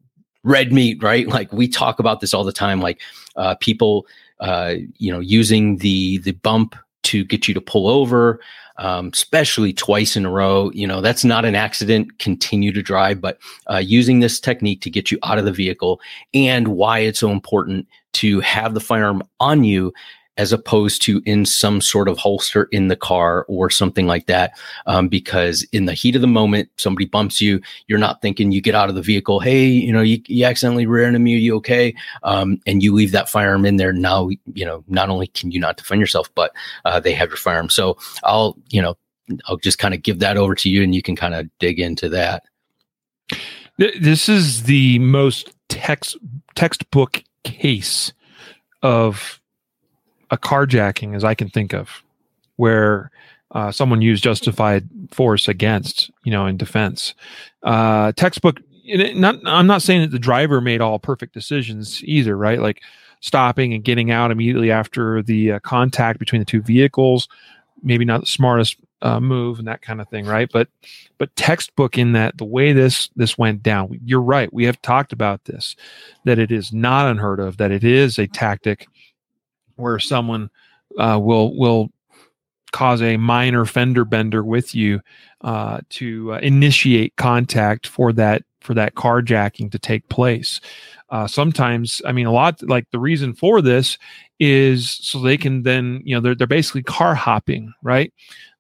[0.44, 1.28] red meat, right?
[1.32, 3.00] Like we talk about this all the time, like
[3.36, 4.08] uh, people.
[4.40, 8.40] Uh, you know, using the the bump to get you to pull over,
[8.78, 10.72] um, especially twice in a row.
[10.72, 12.20] You know, that's not an accident.
[12.20, 13.40] Continue to drive, but
[13.70, 16.00] uh, using this technique to get you out of the vehicle
[16.34, 19.94] and why it's so important to have the firearm on you
[20.38, 24.58] as opposed to in some sort of holster in the car or something like that.
[24.86, 28.62] Um, because in the heat of the moment, somebody bumps you, you're not thinking you
[28.62, 31.40] get out of the vehicle, hey, you know, you, you accidentally rear ended me, are
[31.40, 31.94] you okay?
[32.24, 33.94] Um, and you leave that firearm in there.
[33.94, 36.54] Now, you know, not only can you not defend yourself, but
[36.86, 37.70] uh, they have your firearm.
[37.70, 38.98] So I'll, you know,
[39.48, 41.80] I'll just kind of give that over to you and you can kind of dig
[41.80, 42.44] into that.
[43.78, 46.18] This is the most text
[46.56, 48.14] textbook case
[48.84, 49.41] of
[50.32, 52.04] a carjacking as I can think of,
[52.56, 53.12] where
[53.52, 57.14] uh, someone used justified force against, you know, in defense.
[57.64, 58.60] Uh, textbook.
[58.86, 62.60] Not, I'm not saying that the driver made all perfect decisions either, right?
[62.60, 62.82] Like
[63.20, 67.28] stopping and getting out immediately after the uh, contact between the two vehicles,
[67.84, 70.50] maybe not the smartest uh, move and that kind of thing, right?
[70.52, 70.68] But
[71.18, 74.00] but textbook in that the way this this went down.
[74.04, 74.52] You're right.
[74.54, 75.76] We have talked about this
[76.26, 78.88] that it is not unheard of that it is a tactic
[79.82, 80.50] where someone
[80.98, 81.90] uh, will will
[82.72, 85.02] cause a minor fender bender with you
[85.42, 90.62] uh, to uh, initiate contact for that for that carjacking to take place.
[91.10, 93.98] Uh, sometimes, I mean, a lot like the reason for this
[94.40, 98.14] is so they can then you know they're they're basically car hopping, right?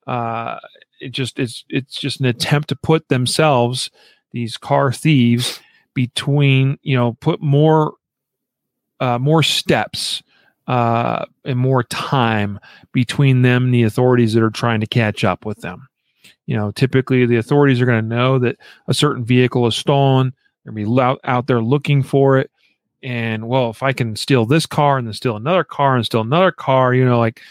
[0.06, 0.60] Uh,
[1.00, 3.90] it just it's it's just an attempt to put themselves
[4.32, 5.60] these car thieves
[5.94, 7.94] between you know put more
[9.00, 10.22] uh, more steps
[10.68, 12.59] uh, and more time
[12.91, 15.88] between them and the authorities that are trying to catch up with them.
[16.45, 18.57] You know, typically the authorities are going to know that
[18.88, 20.34] a certain vehicle is stolen.
[20.64, 22.51] They're going to be out, out there looking for it.
[23.03, 26.22] And well, if I can steal this car and then steal another car and steal
[26.22, 27.41] another car, you know, like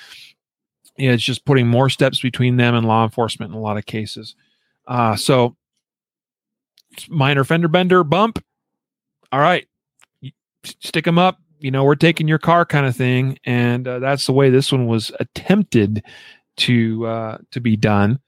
[0.97, 3.77] you know, it's just putting more steps between them and law enforcement in a lot
[3.77, 4.37] of cases.
[4.87, 5.57] Uh, so
[7.09, 8.45] minor fender bender bump.
[9.33, 9.67] All right,
[10.65, 13.39] stick them up, you know, we're taking your car kind of thing.
[13.45, 16.03] And uh, that's the way this one was attempted
[16.59, 18.21] to uh, to be done.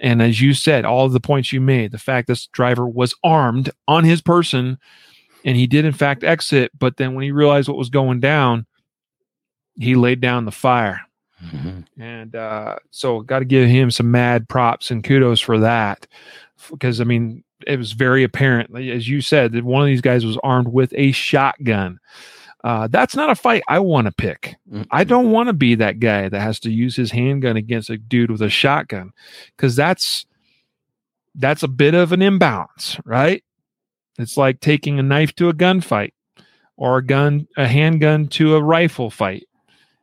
[0.00, 3.14] And as you said, all of the points you made, the fact this driver was
[3.24, 4.78] armed on his person
[5.44, 8.66] and he did in fact exit, but then when he realized what was going down,
[9.74, 11.00] he laid down the fire.
[11.44, 12.02] Mm-hmm.
[12.02, 16.06] And uh, so got to give him some mad props and kudos for that.
[16.70, 20.24] Because I mean, it was very apparent, as you said, that one of these guys
[20.24, 21.98] was armed with a shotgun.
[22.68, 24.56] Uh, that's not a fight I want to pick.
[24.70, 24.82] Mm-hmm.
[24.90, 27.96] I don't want to be that guy that has to use his handgun against a
[27.96, 29.12] dude with a shotgun
[29.56, 30.26] because that's
[31.34, 33.42] that's a bit of an imbalance, right?
[34.18, 36.12] It's like taking a knife to a gunfight
[36.76, 39.48] or a gun, a handgun to a rifle fight.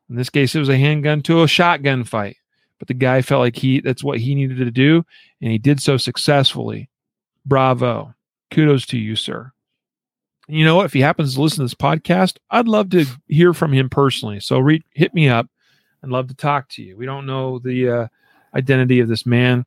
[0.09, 2.37] In this case, it was a handgun to a shotgun fight.
[2.79, 5.05] But the guy felt like he that's what he needed to do,
[5.39, 6.89] and he did so successfully.
[7.45, 8.15] Bravo.
[8.49, 9.51] Kudos to you, sir
[10.47, 10.81] you know?
[10.81, 14.39] If he happens to listen to this podcast, I'd love to hear from him personally.
[14.39, 15.47] So re- hit me up.
[16.03, 16.97] I'd love to talk to you.
[16.97, 18.07] We don't know the uh,
[18.53, 19.65] identity of this man.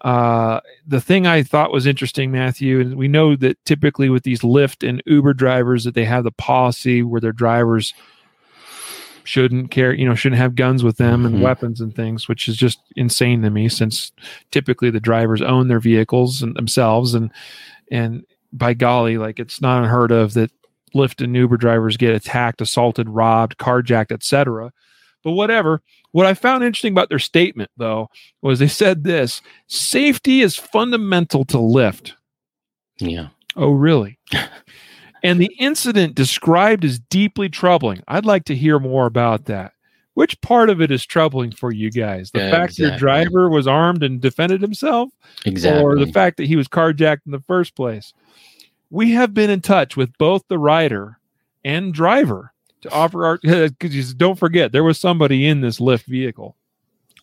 [0.00, 4.40] Uh, the thing I thought was interesting, Matthew, and we know that typically with these
[4.40, 7.94] Lyft and Uber drivers that they have the policy where their drivers
[9.24, 11.44] shouldn't carry, you know, shouldn't have guns with them and mm-hmm.
[11.44, 14.12] weapons and things, which is just insane to me since
[14.50, 17.30] typically the drivers own their vehicles and themselves and
[17.90, 18.24] and
[18.56, 20.50] by golly, like it's not unheard of that
[20.94, 24.72] Lyft and Uber drivers get attacked, assaulted, robbed, carjacked, etc.
[25.22, 25.82] But whatever.
[26.12, 28.08] What I found interesting about their statement, though,
[28.40, 32.12] was they said this safety is fundamental to Lyft.
[32.98, 33.28] Yeah.
[33.56, 34.18] Oh, really?
[35.24, 38.02] and the incident described as deeply troubling.
[38.06, 39.72] I'd like to hear more about that.
[40.14, 42.30] Which part of it is troubling for you guys?
[42.30, 42.86] The yeah, fact exactly.
[42.86, 45.10] your driver was armed and defended himself?
[45.44, 45.82] Exactly.
[45.82, 48.12] Or the fact that he was carjacked in the first place?
[48.94, 51.18] we have been in touch with both the rider
[51.64, 52.52] and driver
[52.82, 56.56] to offer our because don't forget there was somebody in this Lyft vehicle,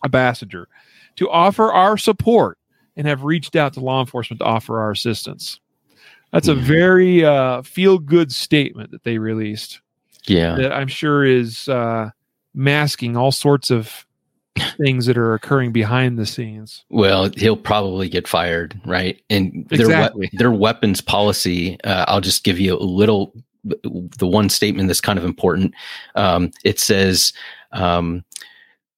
[0.04, 0.68] a passenger,
[1.16, 2.58] to offer our support
[2.94, 5.60] and have reached out to law enforcement to offer our assistance.
[6.30, 9.80] That's a very uh, feel good statement that they released.
[10.26, 10.56] Yeah.
[10.56, 12.10] That I'm sure is uh,
[12.54, 14.06] masking all sorts of
[14.76, 16.84] things that are occurring behind the scenes.
[16.90, 19.20] Well, he'll probably get fired, right?
[19.30, 20.28] And their exactly.
[20.32, 21.78] we- their weapons policy.
[21.84, 23.34] Uh, I'll just give you a little.
[23.64, 25.72] The one statement that's kind of important.
[26.16, 27.32] Um, it says,
[27.70, 28.24] um,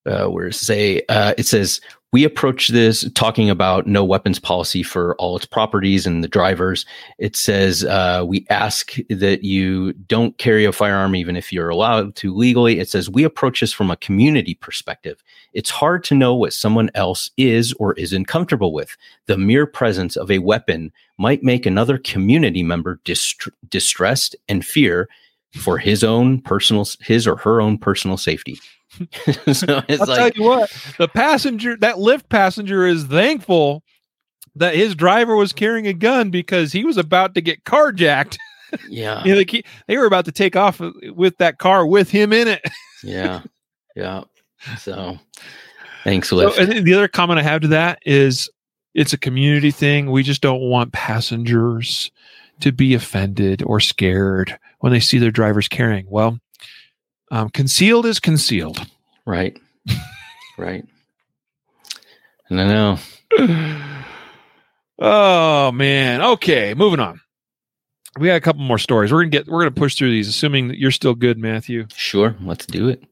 [0.07, 1.81] uh, where say uh, it says
[2.15, 6.87] we approach this talking about no weapons policy for all its properties and the drivers.
[7.19, 12.15] It says uh, we ask that you don't carry a firearm even if you're allowed
[12.15, 12.79] to legally.
[12.79, 15.25] It says we approach this from a community perspective.
[15.55, 18.97] It's hard to know what someone else is or isn't comfortable with.
[19.27, 25.09] The mere presence of a weapon might make another community member dist- distressed and fear
[25.51, 28.61] for his own personal his or her own personal safety.
[29.53, 33.83] so it's I'll like, tell you what, the passenger, that Lyft passenger, is thankful
[34.57, 38.37] that his driver was carrying a gun because he was about to get carjacked.
[38.89, 40.81] yeah, You know, like he- they were about to take off
[41.15, 42.63] with that car with him in it.
[43.03, 43.43] yeah,
[43.97, 44.25] yeah.
[44.79, 45.19] So,
[46.05, 46.59] thanks, So, Lyft.
[46.59, 48.49] and the other comment I have to that is
[48.95, 50.11] it's a community thing.
[50.11, 52.11] We just don't want passengers
[52.61, 56.07] to be offended or scared when they see their drivers carrying.
[56.09, 56.39] Well,
[57.31, 58.79] um, concealed is concealed.
[59.27, 59.59] right,
[60.59, 60.85] right.
[62.49, 62.99] And I know.
[64.99, 66.23] oh man.
[66.23, 67.21] Okay, moving on.
[68.19, 69.13] We got a couple more stories.
[69.13, 71.87] We're gonna get we're gonna push through these, assuming that you're still good, Matthew.
[71.95, 73.03] Sure, let's do it.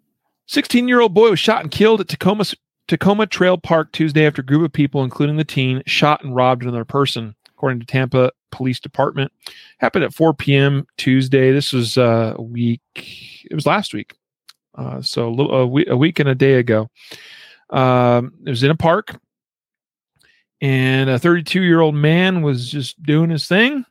[0.47, 2.55] 16 year old boy was shot and killed at Takomah
[2.89, 6.63] Takomah Trail Park Tuesday after a group of people, including the teen, shot and robbed
[6.63, 9.33] another person, according to Tampa Police Department.
[9.79, 10.87] Happened at 4 p.m.
[10.97, 11.51] Tuesday.
[11.51, 12.81] This was uh, a week.
[13.51, 14.15] It was last week,
[14.77, 16.89] uh, so a, little, a, week, a week and a day ago.
[17.71, 19.19] Um, it was in a park,
[20.61, 23.85] and a 32 year old man was just doing his thing.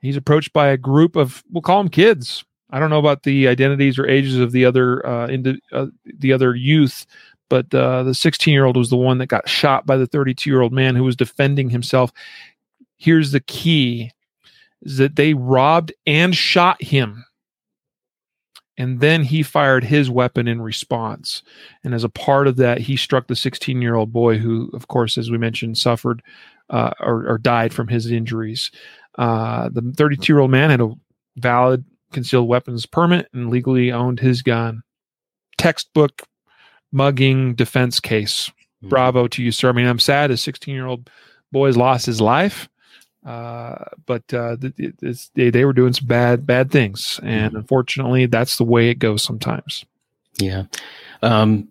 [0.00, 2.44] He's approached by a group of we'll call them kids.
[2.70, 6.32] I don't know about the identities or ages of the other uh, indi- uh, the
[6.32, 7.06] other youth,
[7.50, 10.48] but uh, the 16 year old was the one that got shot by the 32
[10.48, 12.10] year old man who was defending himself.
[13.02, 14.12] Here's the key:
[14.82, 17.24] is that they robbed and shot him,
[18.78, 21.42] and then he fired his weapon in response.
[21.82, 24.86] And as a part of that, he struck the 16 year old boy, who, of
[24.86, 26.22] course, as we mentioned, suffered
[26.70, 28.70] uh, or, or died from his injuries.
[29.18, 30.94] Uh, the 32 year old man had a
[31.36, 34.82] valid concealed weapons permit and legally owned his gun.
[35.58, 36.22] Textbook
[36.92, 38.48] mugging defense case.
[38.80, 39.70] Bravo to you, sir.
[39.70, 41.10] I mean, I'm sad a 16 year old
[41.50, 42.68] boy's lost his life,
[43.24, 47.52] uh, but uh, th- th- this, they, they were doing some bad bad things, and
[47.52, 47.58] Mhm.
[47.58, 49.84] unfortunately, that's the way it goes sometimes.
[50.38, 50.64] Yeah.
[51.22, 51.68] Um,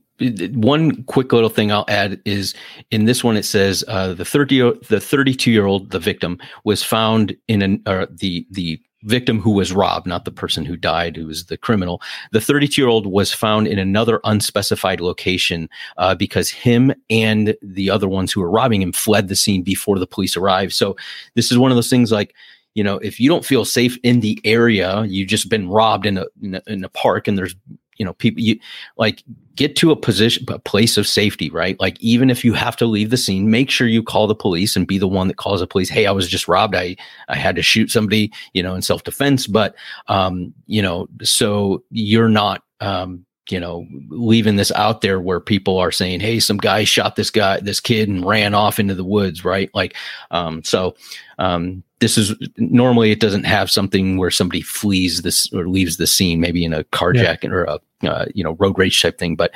[0.54, 2.54] one quick little thing I'll add is
[2.92, 6.38] in this one it says uh, the thirty the thirty two year old the victim
[6.64, 10.76] was found in an uh, the the victim who was robbed not the person who
[10.76, 12.02] died who was the criminal.
[12.32, 17.90] The 32 year old was found in another unspecified location uh, because him and the
[17.90, 20.74] other ones who were robbing him fled the scene before the police arrived.
[20.74, 20.96] So
[21.36, 22.34] this is one of those things like
[22.74, 26.18] you know if you don't feel safe in the area you've just been robbed in
[26.18, 27.56] a in a, in a park and there's
[28.02, 28.60] you know people you
[28.98, 29.24] like
[29.56, 31.80] get to a position a place of safety right?
[31.80, 34.76] Like even if you have to leave the scene make sure you call the police
[34.76, 36.74] and be the one that calls the police hey i was just robbed.
[36.74, 36.96] I
[37.30, 39.46] i had to shoot somebody you know in self-defense.
[39.46, 39.76] But
[40.08, 45.78] um you know so you're not um you know leaving this out there where people
[45.78, 49.04] are saying hey some guy shot this guy this kid and ran off into the
[49.04, 49.70] woods right?
[49.74, 49.96] Like
[50.32, 50.96] um so
[51.40, 56.08] um this is normally it doesn't have something where somebody flees this or leaves the
[56.08, 59.52] scene maybe in a carjacking or a uh, you know road rage type thing but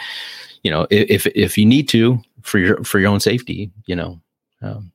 [0.64, 4.20] you know if if you need to for your for your own safety you know
[4.62, 4.92] um,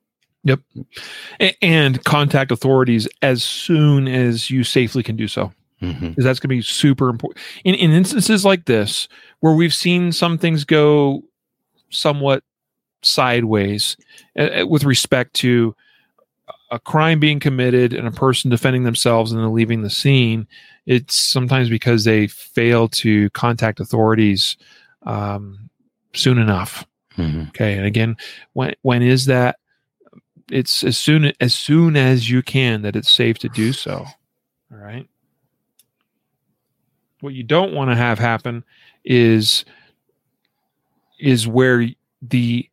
[1.40, 5.52] A- and contact authorities as soon as you safely can do so.
[5.80, 6.14] Mhm.
[6.16, 9.08] that's going to be super important in, in instances like this
[9.40, 11.22] where we've seen some things go
[11.90, 12.42] somewhat
[13.02, 13.96] sideways
[14.38, 15.74] uh, with respect to
[16.70, 20.46] a crime being committed and a person defending themselves and then leaving the scene
[20.86, 24.56] it's sometimes because they fail to contact authorities
[25.04, 25.70] um,
[26.14, 26.84] soon enough
[27.16, 27.48] Mhm.
[27.48, 28.16] okay and again
[28.52, 29.56] when when is that
[30.50, 34.04] it's as soon as soon as you can that it's safe to do so
[34.72, 35.08] all right
[37.20, 38.64] what you don't want to have happen
[39.04, 39.64] is
[41.18, 41.86] is where
[42.22, 42.68] the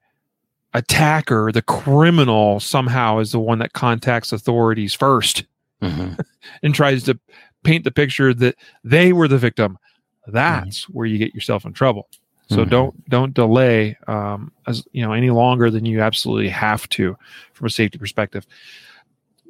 [0.74, 5.46] attacker the criminal somehow is the one that contacts authorities first
[5.82, 6.20] Mhm.
[6.64, 7.20] and tries to
[7.64, 9.78] paint the picture that they were the victim
[10.28, 12.08] that's where you get yourself in trouble
[12.50, 12.70] so Mhm.
[12.70, 17.18] don't don't delay um, as you know any longer than you absolutely have to
[17.54, 18.46] from a safety perspective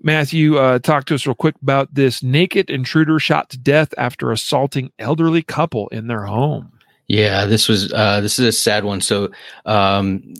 [0.03, 4.31] matthew uh, talk to us real quick about this naked intruder shot to death after
[4.31, 6.71] assaulting elderly couple in their home
[7.07, 9.01] Yeah, this was uh this is a sad one.
[9.01, 9.31] So
[9.65, 10.33] um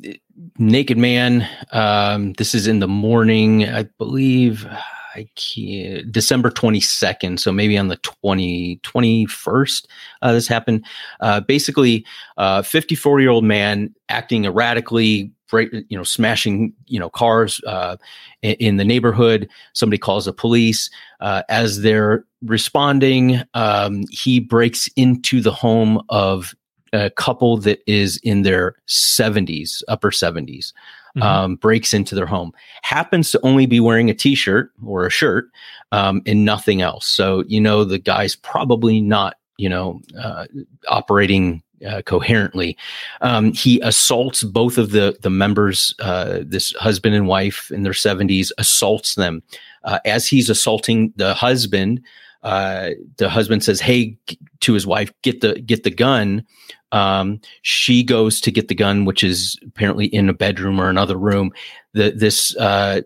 [0.60, 4.68] Naked Man, um this is in the morning, I believe
[5.16, 9.86] I can't, December 22nd, so maybe on the 20 21st
[10.22, 10.86] uh this happened.
[11.22, 12.06] Uh basically
[12.38, 17.98] uh 54-year-old man acting erratically you know, smashing, you know, cars uh,
[18.41, 19.49] in, the neighborhood.
[19.74, 20.90] Somebody calls the police.
[21.19, 26.53] Uh, as they're responding, um, he breaks into the home of
[26.94, 30.74] a couple that is in their 70s, upper 70s.
[31.15, 31.24] Mhm.
[31.24, 32.52] Um, breaks into their home,
[32.84, 35.49] happens to only be wearing a t-shirt or a shirt
[35.91, 37.07] um, and nothing else.
[37.07, 40.45] So you know the guy's probably not, you know, uh,
[40.90, 42.78] operating uh, coherently.
[43.22, 47.94] Um, he assaults both of the the members, uh, this husband and wife in their
[47.94, 49.44] seventies, assaults them
[49.84, 52.02] uh, as he's assaulting the husband.
[52.44, 54.18] Uh, the husband says, "Hey,"
[54.60, 56.45] to his wife, "Get the get the gun."
[56.91, 61.18] Um, she goes to get the gun, which is apparently in a bedroom or another
[61.18, 61.52] room.
[61.94, 63.02] The, this uh,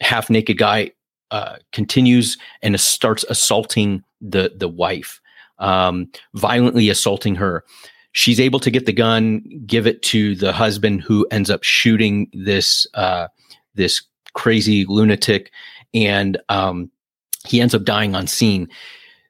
[0.00, 0.92] half naked guy
[1.72, 5.20] continues and starts assaulting the the wife,
[5.58, 7.64] um, violently assaulting her.
[8.16, 12.30] She's able to get the gun, give it to the husband, who ends up shooting
[12.32, 13.28] this uh,
[13.74, 14.02] this
[14.32, 15.52] crazy lunatic,
[15.92, 16.90] and um,
[17.46, 18.70] he ends up dying on scene.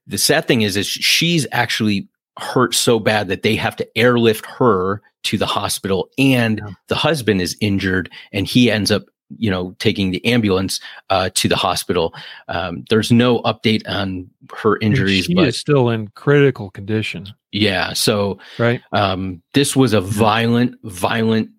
[0.07, 2.09] The sad thing is, is she's actually
[2.39, 6.75] hurt so bad that they have to airlift her to the hospital and yeah.
[6.87, 9.07] the husband is injured and he ends up
[9.39, 10.81] you know taking the ambulance
[11.11, 12.15] uh, to the hospital.
[12.49, 17.29] Um, there's no update on her injuries she but is still in critical condition.
[17.53, 18.83] Yeah so right.
[18.93, 21.51] um, this was a violent violent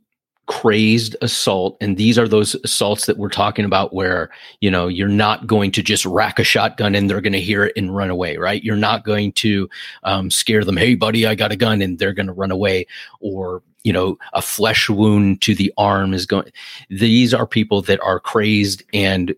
[0.45, 4.29] crazed assault and these are those assaults that we're talking about where
[4.61, 7.65] you know you're not going to just rack a shotgun and they're going to hear
[7.65, 8.63] it and run away right?
[8.63, 9.69] You're not going to
[10.03, 12.85] um, scare them hey buddy i got a gun and they're going to run away
[13.19, 16.51] or you know a flesh wound to the arm is going
[16.89, 19.35] these are people that are crazed and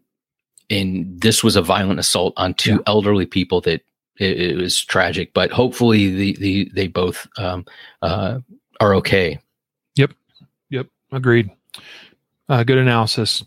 [0.70, 2.88] and this was a violent assault on two yeah.
[2.88, 3.82] elderly people that
[4.18, 7.66] it, it, was tragic but hopefully the, the they both um,
[8.02, 8.40] uh,
[8.82, 9.40] are okay
[9.96, 10.12] yep
[10.70, 11.50] yep Agreed.
[12.48, 13.44] Uh, good analysis.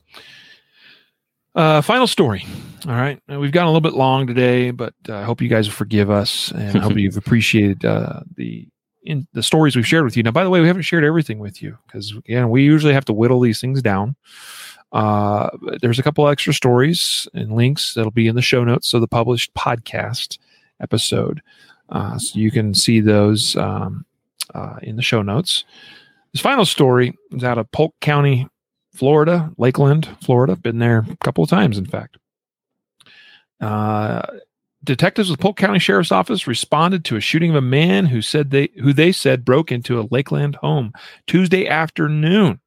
[1.55, 2.47] Uh, final story.
[2.87, 3.20] All right.
[3.31, 5.74] Uh, we've gone a little bit long today, but uh, I hope you guys will
[5.74, 8.69] forgive us and I hope you've appreciated uh, the
[9.05, 10.23] in the stories we've shared with you.
[10.23, 13.05] Now, by the way, we haven't shared everything with you because again, we usually have
[13.07, 14.16] to whittle these things down.
[14.93, 15.49] Uh,
[15.81, 19.09] there's a couple extra stories and links that'll be in the show notes of the
[19.09, 20.39] published podcast
[20.81, 21.41] episode.
[21.89, 24.05] Uh, so you can see those um,
[24.55, 25.65] uh, in the show notes.
[26.33, 28.49] This final story is out of Polk County,
[28.95, 30.57] Florida, Lakeland, Florida.
[30.57, 32.16] Been there a couple of times, in fact.
[34.84, 38.50] Detectives with Polk County Sheriff's Office responded to a shooting of a man who said
[38.50, 40.92] they who they said broke into a Lakeland home
[41.26, 42.60] Tuesday afternoon.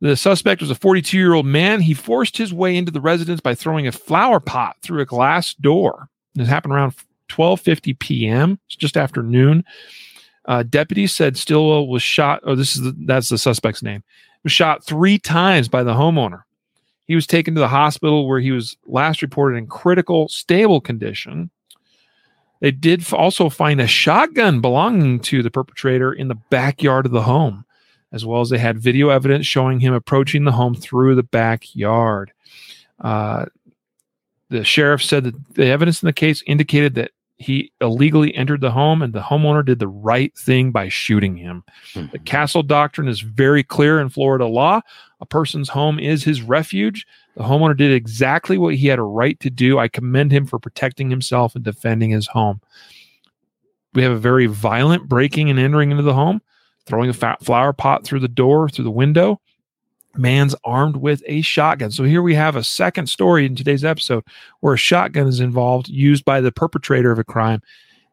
[0.00, 1.82] The suspect was a 42 year old man.
[1.82, 5.52] He forced his way into the residence by throwing a flower pot through a glass
[5.54, 6.08] door.
[6.34, 6.94] This happened around
[7.28, 8.58] 12:50 p.m.
[8.66, 9.64] It's just after noon.
[10.46, 12.40] Uh, deputies said Stillwell was shot.
[12.44, 14.02] Oh, this is the, that's the suspect's name.
[14.42, 16.42] Was shot three times by the homeowner.
[17.10, 21.50] He was taken to the hospital where he was last reported in critical, stable condition.
[22.60, 27.22] They did also find a shotgun belonging to the perpetrator in the backyard of the
[27.22, 27.64] home,
[28.12, 32.30] as well as they had video evidence showing him approaching the home through the backyard.
[33.00, 33.46] Uh,
[34.48, 37.10] the sheriff said that the evidence in the case indicated that
[37.40, 41.64] he illegally entered the home and the homeowner did the right thing by shooting him.
[41.94, 42.12] Mm-hmm.
[42.12, 44.82] The castle doctrine is very clear in Florida law.
[45.22, 47.06] A person's home is his refuge.
[47.36, 49.78] The homeowner did exactly what he had a right to do.
[49.78, 52.60] I commend him for protecting himself and defending his home.
[53.94, 56.42] We have a very violent breaking and entering into the home,
[56.84, 59.40] throwing a flower pot through the door, through the window
[60.16, 61.90] man's armed with a shotgun.
[61.90, 64.24] So here we have a second story in today's episode
[64.60, 67.62] where a shotgun is involved, used by the perpetrator of a crime,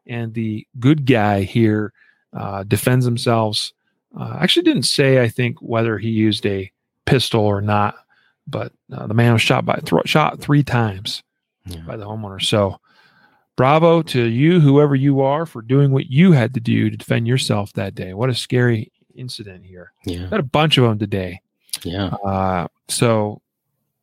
[0.06, 1.92] and the good guy here
[2.32, 3.72] uh, defends themselves.
[4.18, 6.70] Uh, actually, didn't say I think whether he used a
[7.04, 7.96] pistol or not,
[8.46, 11.22] but uh, the man was shot by th- shot three times
[11.66, 11.80] yeah.
[11.80, 12.42] by the homeowner.
[12.42, 12.80] So.
[13.56, 17.26] Bravo to you, whoever you are, for doing what you had to do to defend
[17.26, 18.14] yourself that day.
[18.14, 19.92] What a scary incident here.
[20.06, 20.26] Yeah.
[20.26, 21.40] Got a bunch of them today.
[21.84, 22.06] Yeah.
[22.24, 23.40] Uh, so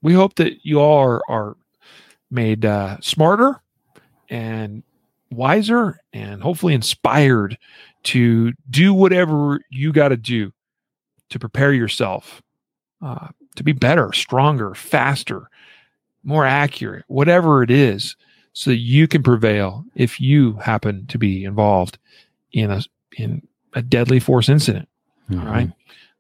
[0.02, 1.57] we hope that you all are, are
[2.30, 3.61] made uh, smarter
[4.30, 4.84] and
[5.31, 7.57] wiser and hopefully inspired
[8.03, 10.52] to do whatever you got to do
[11.30, 12.41] to prepare yourself
[13.02, 15.49] uh, to be better, stronger, faster,
[16.23, 18.15] more accurate, whatever it is,
[18.53, 21.97] so that you can prevail if you happen to be involved
[22.52, 22.81] in a
[23.18, 24.88] in a deadly force incident.
[25.30, 25.47] Mm-hmm.
[25.47, 25.72] All right.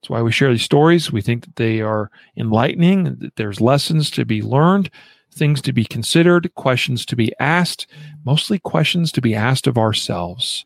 [0.05, 1.11] That's why we share these stories.
[1.11, 4.91] We think that they are enlightening, that there's lessons to be learned,
[5.33, 7.87] things to be considered, questions to be asked,
[8.23, 10.63] mostly questions to be asked of ourselves.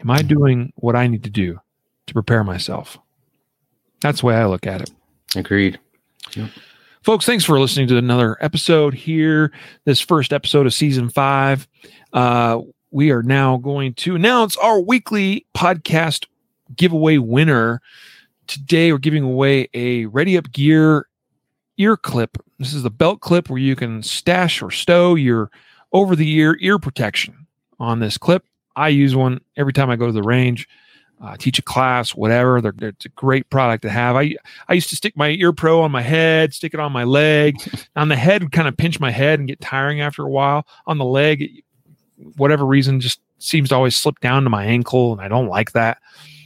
[0.00, 1.60] Am I doing what I need to do
[2.08, 2.98] to prepare myself?
[4.00, 4.90] That's the way I look at it.
[5.36, 5.78] Agreed.
[6.34, 6.50] Yep.
[7.04, 9.52] Folks, thanks for listening to another episode here.
[9.84, 11.68] This first episode of season five.
[12.12, 16.26] Uh, we are now going to announce our weekly podcast
[16.76, 17.80] giveaway winner.
[18.48, 21.06] Today, we're giving away a Ready Up Gear
[21.76, 22.38] ear clip.
[22.58, 25.50] This is the belt clip where you can stash or stow your
[25.92, 27.46] over the ear ear protection
[27.78, 28.46] on this clip.
[28.74, 30.66] I use one every time I go to the range,
[31.20, 32.62] uh, teach a class, whatever.
[32.62, 34.16] They're, they're, it's a great product to have.
[34.16, 34.34] I
[34.66, 37.56] I used to stick my ear pro on my head, stick it on my leg.
[37.96, 40.66] on the head would kind of pinch my head and get tiring after a while.
[40.86, 41.62] On the leg,
[42.38, 45.72] whatever reason, just seems to always slip down to my ankle, and I don't like
[45.72, 45.98] that.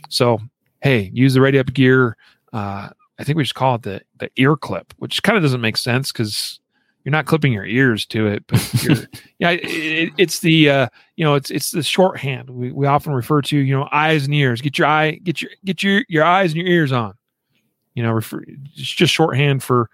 [0.08, 0.40] So
[0.82, 2.16] hey, use the Ready Up Gear.
[2.52, 5.60] Uh, I think we should call it the the ear clip, which kind of doesn't
[5.60, 6.60] make sense because
[7.04, 8.60] you're not clipping your ears to it, but
[9.38, 13.42] yeah, it, it's the uh, you know it's it's the shorthand we, we often refer
[13.42, 14.60] to you know eyes and ears.
[14.60, 17.14] Get your eye, get your get your your eyes and your ears on.
[17.94, 18.42] You know, refer,
[18.74, 19.90] it's just shorthand for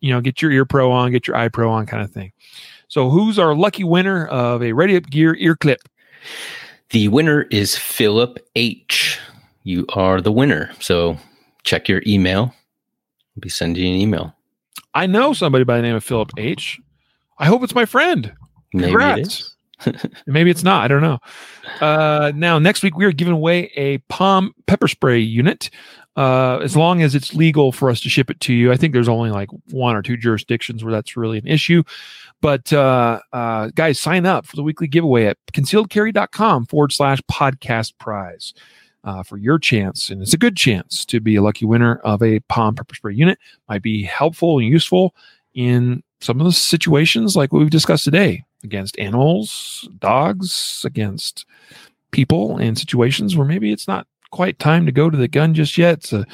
[0.00, 2.32] you know get your ear pro on, get your eye pro on, kind of thing.
[2.88, 5.88] So, who's our lucky winner of a Ready Up Gear ear clip?
[6.90, 9.18] The winner is Philip H.
[9.70, 10.72] You are the winner.
[10.80, 11.16] So
[11.62, 12.52] check your email.
[13.36, 14.34] I'll be sending you an email.
[14.94, 16.80] I know somebody by the name of Philip H.
[17.38, 18.32] I hope it's my friend.
[18.72, 19.54] Congrats.
[19.86, 20.82] Maybe, it Maybe it's not.
[20.82, 21.18] I don't know.
[21.80, 25.70] Uh, now, next week, we are giving away a POM pepper spray unit.
[26.16, 28.72] Uh, as long as it's legal for us to ship it to you.
[28.72, 31.84] I think there's only like one or two jurisdictions where that's really an issue.
[32.42, 37.96] But uh, uh, guys, sign up for the weekly giveaway at concealedcarry.com forward slash podcast
[37.98, 38.52] prize
[39.04, 40.10] uh, for your chance.
[40.10, 43.14] And it's a good chance to be a lucky winner of a POM pepper spray
[43.14, 43.38] unit.
[43.68, 45.14] Might be helpful and useful
[45.54, 51.46] in some of the situations like what we've discussed today against animals, dogs, against
[52.10, 55.76] people, and situations where maybe it's not quite time to go to the gun just
[55.78, 56.04] yet.
[56.04, 56.24] So, you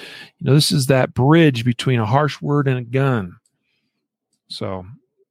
[0.42, 3.36] know, this is that bridge between a harsh word and a gun.
[4.48, 4.84] So,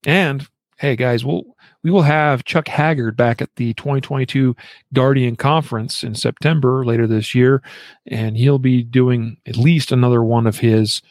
[0.06, 0.48] and
[0.78, 1.44] hey, guys, we'll
[1.84, 4.56] we will have Chuck Haggard back at the 2022
[4.94, 7.62] Guardian Conference in September later this year,
[8.08, 11.02] and he'll be doing at least another one of his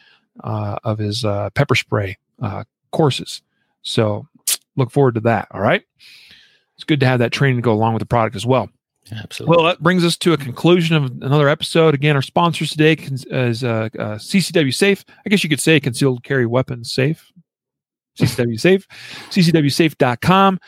[0.43, 3.41] uh, of his uh, pepper spray uh, courses.
[3.81, 4.27] So
[4.75, 5.47] look forward to that.
[5.51, 5.83] All right,
[6.75, 8.69] it's good to have that training to go along with the product as well.
[9.11, 9.55] Absolutely.
[9.55, 11.93] Well, that brings us to a conclusion of another episode.
[11.93, 12.93] Again, our sponsors today
[13.29, 15.05] is uh, uh, CCW Safe.
[15.23, 17.31] I guess you could say concealed carry weapons safe.
[18.17, 18.87] CCW Safe,
[19.29, 20.59] ccwsafe.com.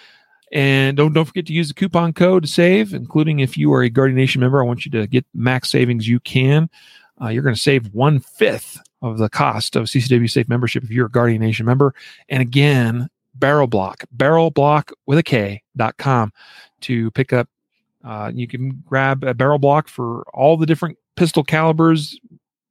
[0.53, 3.83] And don't don't forget to use the coupon code to save, including if you are
[3.83, 4.61] a Guardian Nation member.
[4.61, 6.69] I want you to get max savings you can.
[7.21, 10.89] Uh, you're going to save one fifth of the cost of CCW Safe membership if
[10.89, 11.93] you're a Guardian Nation member.
[12.29, 16.31] And again, Barrel Blok, Barrel Blok with a K dot com
[16.81, 17.49] to pick up.
[18.03, 22.17] Uh, you can grab a barrel blok for all the different pistol calibers,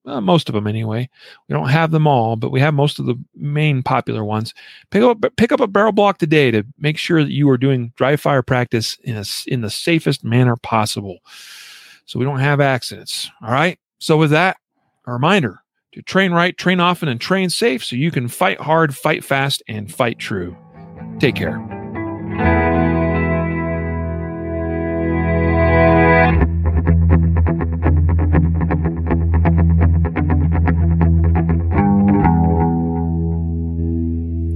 [0.07, 1.09] uh, most of them anyway.
[1.49, 4.55] We don't have them all, but we have most of the main popular ones.
[4.91, 7.93] Pick up pick up a barrel blok today to make sure that you are doing
[7.97, 11.19] dry fire practice in a, in the safest manner possible,
[12.05, 13.31] so we don't have accidents.
[13.43, 13.79] All right.
[13.99, 14.57] So with that,
[15.07, 15.63] a reminder
[15.93, 19.63] to train right, train often, and train safe, so you can fight hard, fight fast,
[19.69, 20.57] and fight true.
[21.19, 21.86] Take care.